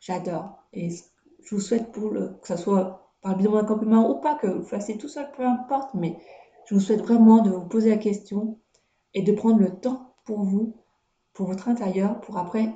j'adore. 0.00 0.62
Et 0.72 0.90
je 0.90 1.54
vous 1.54 1.60
souhaite 1.60 1.92
pour 1.92 2.10
le, 2.10 2.38
que 2.40 2.48
ce 2.48 2.56
soit 2.56 3.12
par 3.20 3.32
le 3.32 3.38
biais 3.38 3.50
d'un 3.50 3.64
compliment 3.64 4.10
ou 4.10 4.20
pas, 4.20 4.36
que 4.36 4.46
vous 4.46 4.64
fassiez 4.64 4.96
tout 4.96 5.08
seul, 5.08 5.30
peu 5.32 5.44
importe, 5.44 5.94
mais 5.94 6.18
je 6.66 6.74
vous 6.74 6.80
souhaite 6.80 7.02
vraiment 7.02 7.42
de 7.42 7.50
vous 7.50 7.64
poser 7.64 7.90
la 7.90 7.96
question 7.96 8.58
et 9.14 9.22
de 9.22 9.32
prendre 9.32 9.60
le 9.60 9.78
temps 9.78 10.14
pour 10.24 10.42
vous, 10.42 10.76
pour 11.32 11.46
votre 11.46 11.68
intérieur, 11.68 12.20
pour 12.20 12.38
après 12.38 12.74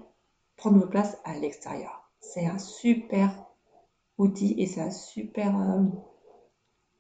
prendre 0.57 0.79
votre 0.79 0.91
place 0.91 1.17
à 1.25 1.35
l'extérieur. 1.39 2.11
C'est 2.21 2.47
un 2.47 2.59
super 2.59 3.50
outil 4.21 4.55
et 4.59 4.67
c'est 4.67 4.81
un 4.81 4.91
super 4.91 5.59
euh, 5.61 5.83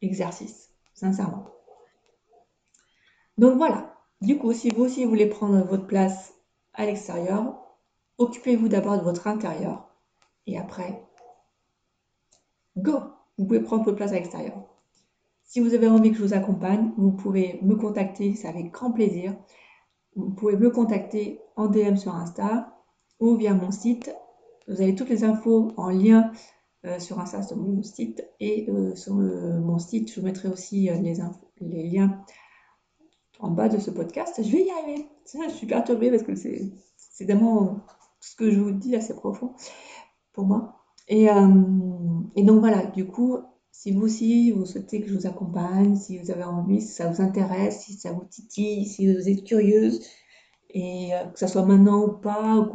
exercice, 0.02 0.70
sincèrement. 0.94 1.46
Donc 3.38 3.56
voilà, 3.56 3.94
du 4.20 4.38
coup, 4.38 4.52
si 4.52 4.70
vous 4.70 4.85
aussi 4.85 5.04
voulez 5.04 5.26
prendre 5.26 5.64
votre 5.64 5.87
place 5.87 6.35
à 6.74 6.87
l'extérieur, 6.87 7.54
occupez-vous 8.18 8.68
d'abord 8.68 8.98
de 8.98 9.02
votre 9.02 9.26
intérieur 9.26 9.88
et 10.46 10.59
après, 10.59 11.02
go, 12.76 12.98
vous 13.38 13.46
pouvez 13.46 13.61
prendre 13.61 13.85
votre 13.85 13.96
place 13.96 14.12
à 14.12 14.14
l'extérieur. 14.14 14.70
Si 15.44 15.61
vous 15.61 15.74
avez 15.74 15.88
envie 15.88 16.11
que 16.11 16.18
je 16.18 16.22
vous 16.22 16.35
accompagne, 16.35 16.92
vous 16.96 17.12
pouvez 17.12 17.59
me 17.62 17.74
contacter, 17.74 18.35
c'est 18.35 18.48
avec 18.48 18.70
grand 18.70 18.92
plaisir. 18.92 19.35
Vous 20.14 20.30
pouvez 20.30 20.56
me 20.56 20.70
contacter 20.70 21.40
en 21.56 21.66
DM 21.66 21.96
sur 21.96 22.14
Insta 22.14 22.76
ou 23.18 23.37
via 23.37 23.54
mon 23.54 23.70
site. 23.70 24.14
Vous 24.68 24.80
avez 24.80 24.94
toutes 24.94 25.09
les 25.09 25.24
infos 25.24 25.72
en 25.76 25.90
lien 25.90 26.30
euh, 26.87 26.99
sur 26.99 27.21
Insta 27.21 27.43
sur 27.43 27.59
mon 27.59 27.83
site 27.83 28.25
et 28.40 28.64
euh, 28.71 28.95
sur 28.95 29.19
euh, 29.19 29.61
mon 29.61 29.79
site, 29.79 30.11
je 30.11 30.19
vous 30.19 30.25
mettrai 30.27 30.49
aussi 30.49 30.88
les, 31.61 31.83
liens 31.90 32.25
en 33.38 33.51
bas 33.51 33.69
de 33.69 33.79
ce 33.79 33.90
podcast. 33.90 34.43
Je 34.43 34.51
vais 34.51 34.64
y 34.64 34.71
arriver. 34.71 35.07
Je 35.27 35.53
suis 35.53 35.66
perturbée 35.66 36.11
parce 36.11 36.23
que 36.23 36.35
c'est 36.35 37.25
vraiment 37.25 37.81
ce 38.21 38.35
que 38.35 38.51
je 38.51 38.59
vous 38.59 38.71
dis 38.71 38.97
assez 38.97 39.14
profond. 39.14 39.53
pour 40.33 40.47
moi. 40.47 40.77
Et, 41.07 41.27
et 42.37 42.43
donc 42.45 42.61
voilà, 42.61 42.87
du 42.87 43.07
coup, 43.07 43.37
si 43.73 43.93
vous 43.93 44.03
aussi, 44.03 44.51
vous 44.53 44.64
souhaitez 44.64 45.03
que 45.03 45.09
je 45.09 45.14
vous 45.14 45.27
accompagne, 45.27 45.97
si 45.97 46.19
vous 46.19 46.31
avez 46.31 46.45
envie, 46.45 46.81
si 46.81 46.95
ça 46.95 47.11
vous 47.11 47.21
intéresse, 47.21 47.81
si 47.81 47.93
ça 47.95 48.12
vous 48.12 48.25
titille, 48.25 48.87
si 48.87 49.12
vous 49.12 49.29
êtes 49.29 49.45
curieuse, 49.45 50.01
et 50.71 51.11
que 51.35 51.38
ce 51.38 51.47
soit 51.47 51.66
maintenant 51.66 52.05
ou 52.05 52.12
pas, 52.12 52.71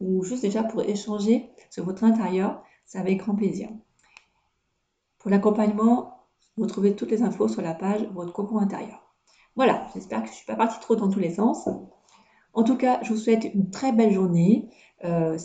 ou 0.00 0.22
juste 0.22 0.42
déjà 0.42 0.64
pour 0.64 0.82
échanger 0.82 1.50
sur 1.70 1.84
votre 1.84 2.04
intérieur, 2.04 2.62
c'est 2.88 2.98
avec 2.98 3.18
grand 3.18 3.36
plaisir. 3.36 3.68
Pour 5.18 5.30
l'accompagnement, 5.30 6.24
vous 6.56 6.66
trouvez 6.66 6.96
toutes 6.96 7.10
les 7.10 7.22
infos 7.22 7.46
sur 7.46 7.60
la 7.60 7.74
page 7.74 8.02
Votre 8.14 8.32
cocon 8.32 8.58
intérieur. 8.58 9.14
Voilà, 9.56 9.86
j'espère 9.94 10.22
que 10.22 10.28
je 10.28 10.32
ne 10.32 10.36
suis 10.36 10.46
pas 10.46 10.56
partie 10.56 10.80
trop 10.80 10.96
dans 10.96 11.10
tous 11.10 11.18
les 11.20 11.34
sens. 11.34 11.68
En 12.54 12.64
tout 12.64 12.76
cas, 12.76 13.00
je 13.02 13.12
vous 13.12 13.18
souhaite 13.18 13.44
une 13.44 13.70
très 13.70 13.92
belle 13.92 14.12
journée. 14.12 14.70
Euh, 15.04 15.36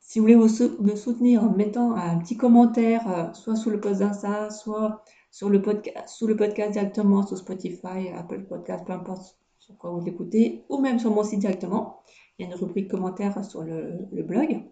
si 0.00 0.18
vous 0.18 0.24
voulez 0.24 0.36
me 0.36 0.96
soutenir 0.96 1.44
en 1.44 1.50
mettant 1.50 1.92
un 1.92 2.18
petit 2.18 2.38
commentaire, 2.38 3.06
euh, 3.08 3.32
soit 3.34 3.56
sous 3.56 3.68
le 3.68 3.80
post 3.80 4.00
d'Insta, 4.00 4.48
soit 4.48 5.04
sur 5.30 5.50
le 5.50 5.62
sous 6.06 6.26
le 6.26 6.36
podcast 6.36 6.72
directement 6.72 7.26
sur 7.26 7.36
Spotify, 7.36 8.08
Apple 8.16 8.44
Podcast, 8.44 8.84
peu 8.86 8.94
importe 8.94 9.36
sur 9.58 9.76
quoi 9.76 9.90
vous 9.90 10.00
l'écoutez, 10.00 10.64
ou 10.70 10.78
même 10.78 10.98
sur 10.98 11.10
mon 11.10 11.22
site 11.22 11.40
directement. 11.40 12.02
Il 12.38 12.46
y 12.46 12.50
a 12.50 12.54
une 12.54 12.58
rubrique 12.58 12.90
commentaires 12.90 13.44
sur 13.44 13.62
le 13.62 14.22
blog 14.22 14.64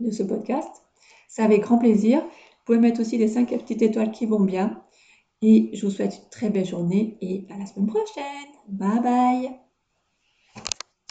de 0.00 0.10
ce 0.10 0.22
podcast. 0.22 0.70
C'est 1.28 1.42
avec 1.42 1.62
grand 1.62 1.78
plaisir. 1.78 2.20
Vous 2.20 2.64
pouvez 2.64 2.78
mettre 2.78 3.00
aussi 3.00 3.18
les 3.18 3.28
5 3.28 3.48
petites 3.48 3.82
étoiles 3.82 4.12
qui 4.12 4.26
vont 4.26 4.40
bien. 4.40 4.82
Et 5.42 5.70
je 5.72 5.86
vous 5.86 5.92
souhaite 5.92 6.16
une 6.16 6.28
très 6.30 6.50
belle 6.50 6.66
journée 6.66 7.16
et 7.20 7.46
à 7.52 7.58
la 7.58 7.66
semaine 7.66 7.86
prochaine. 7.86 8.48
Bye 8.68 9.00
bye 9.00 9.67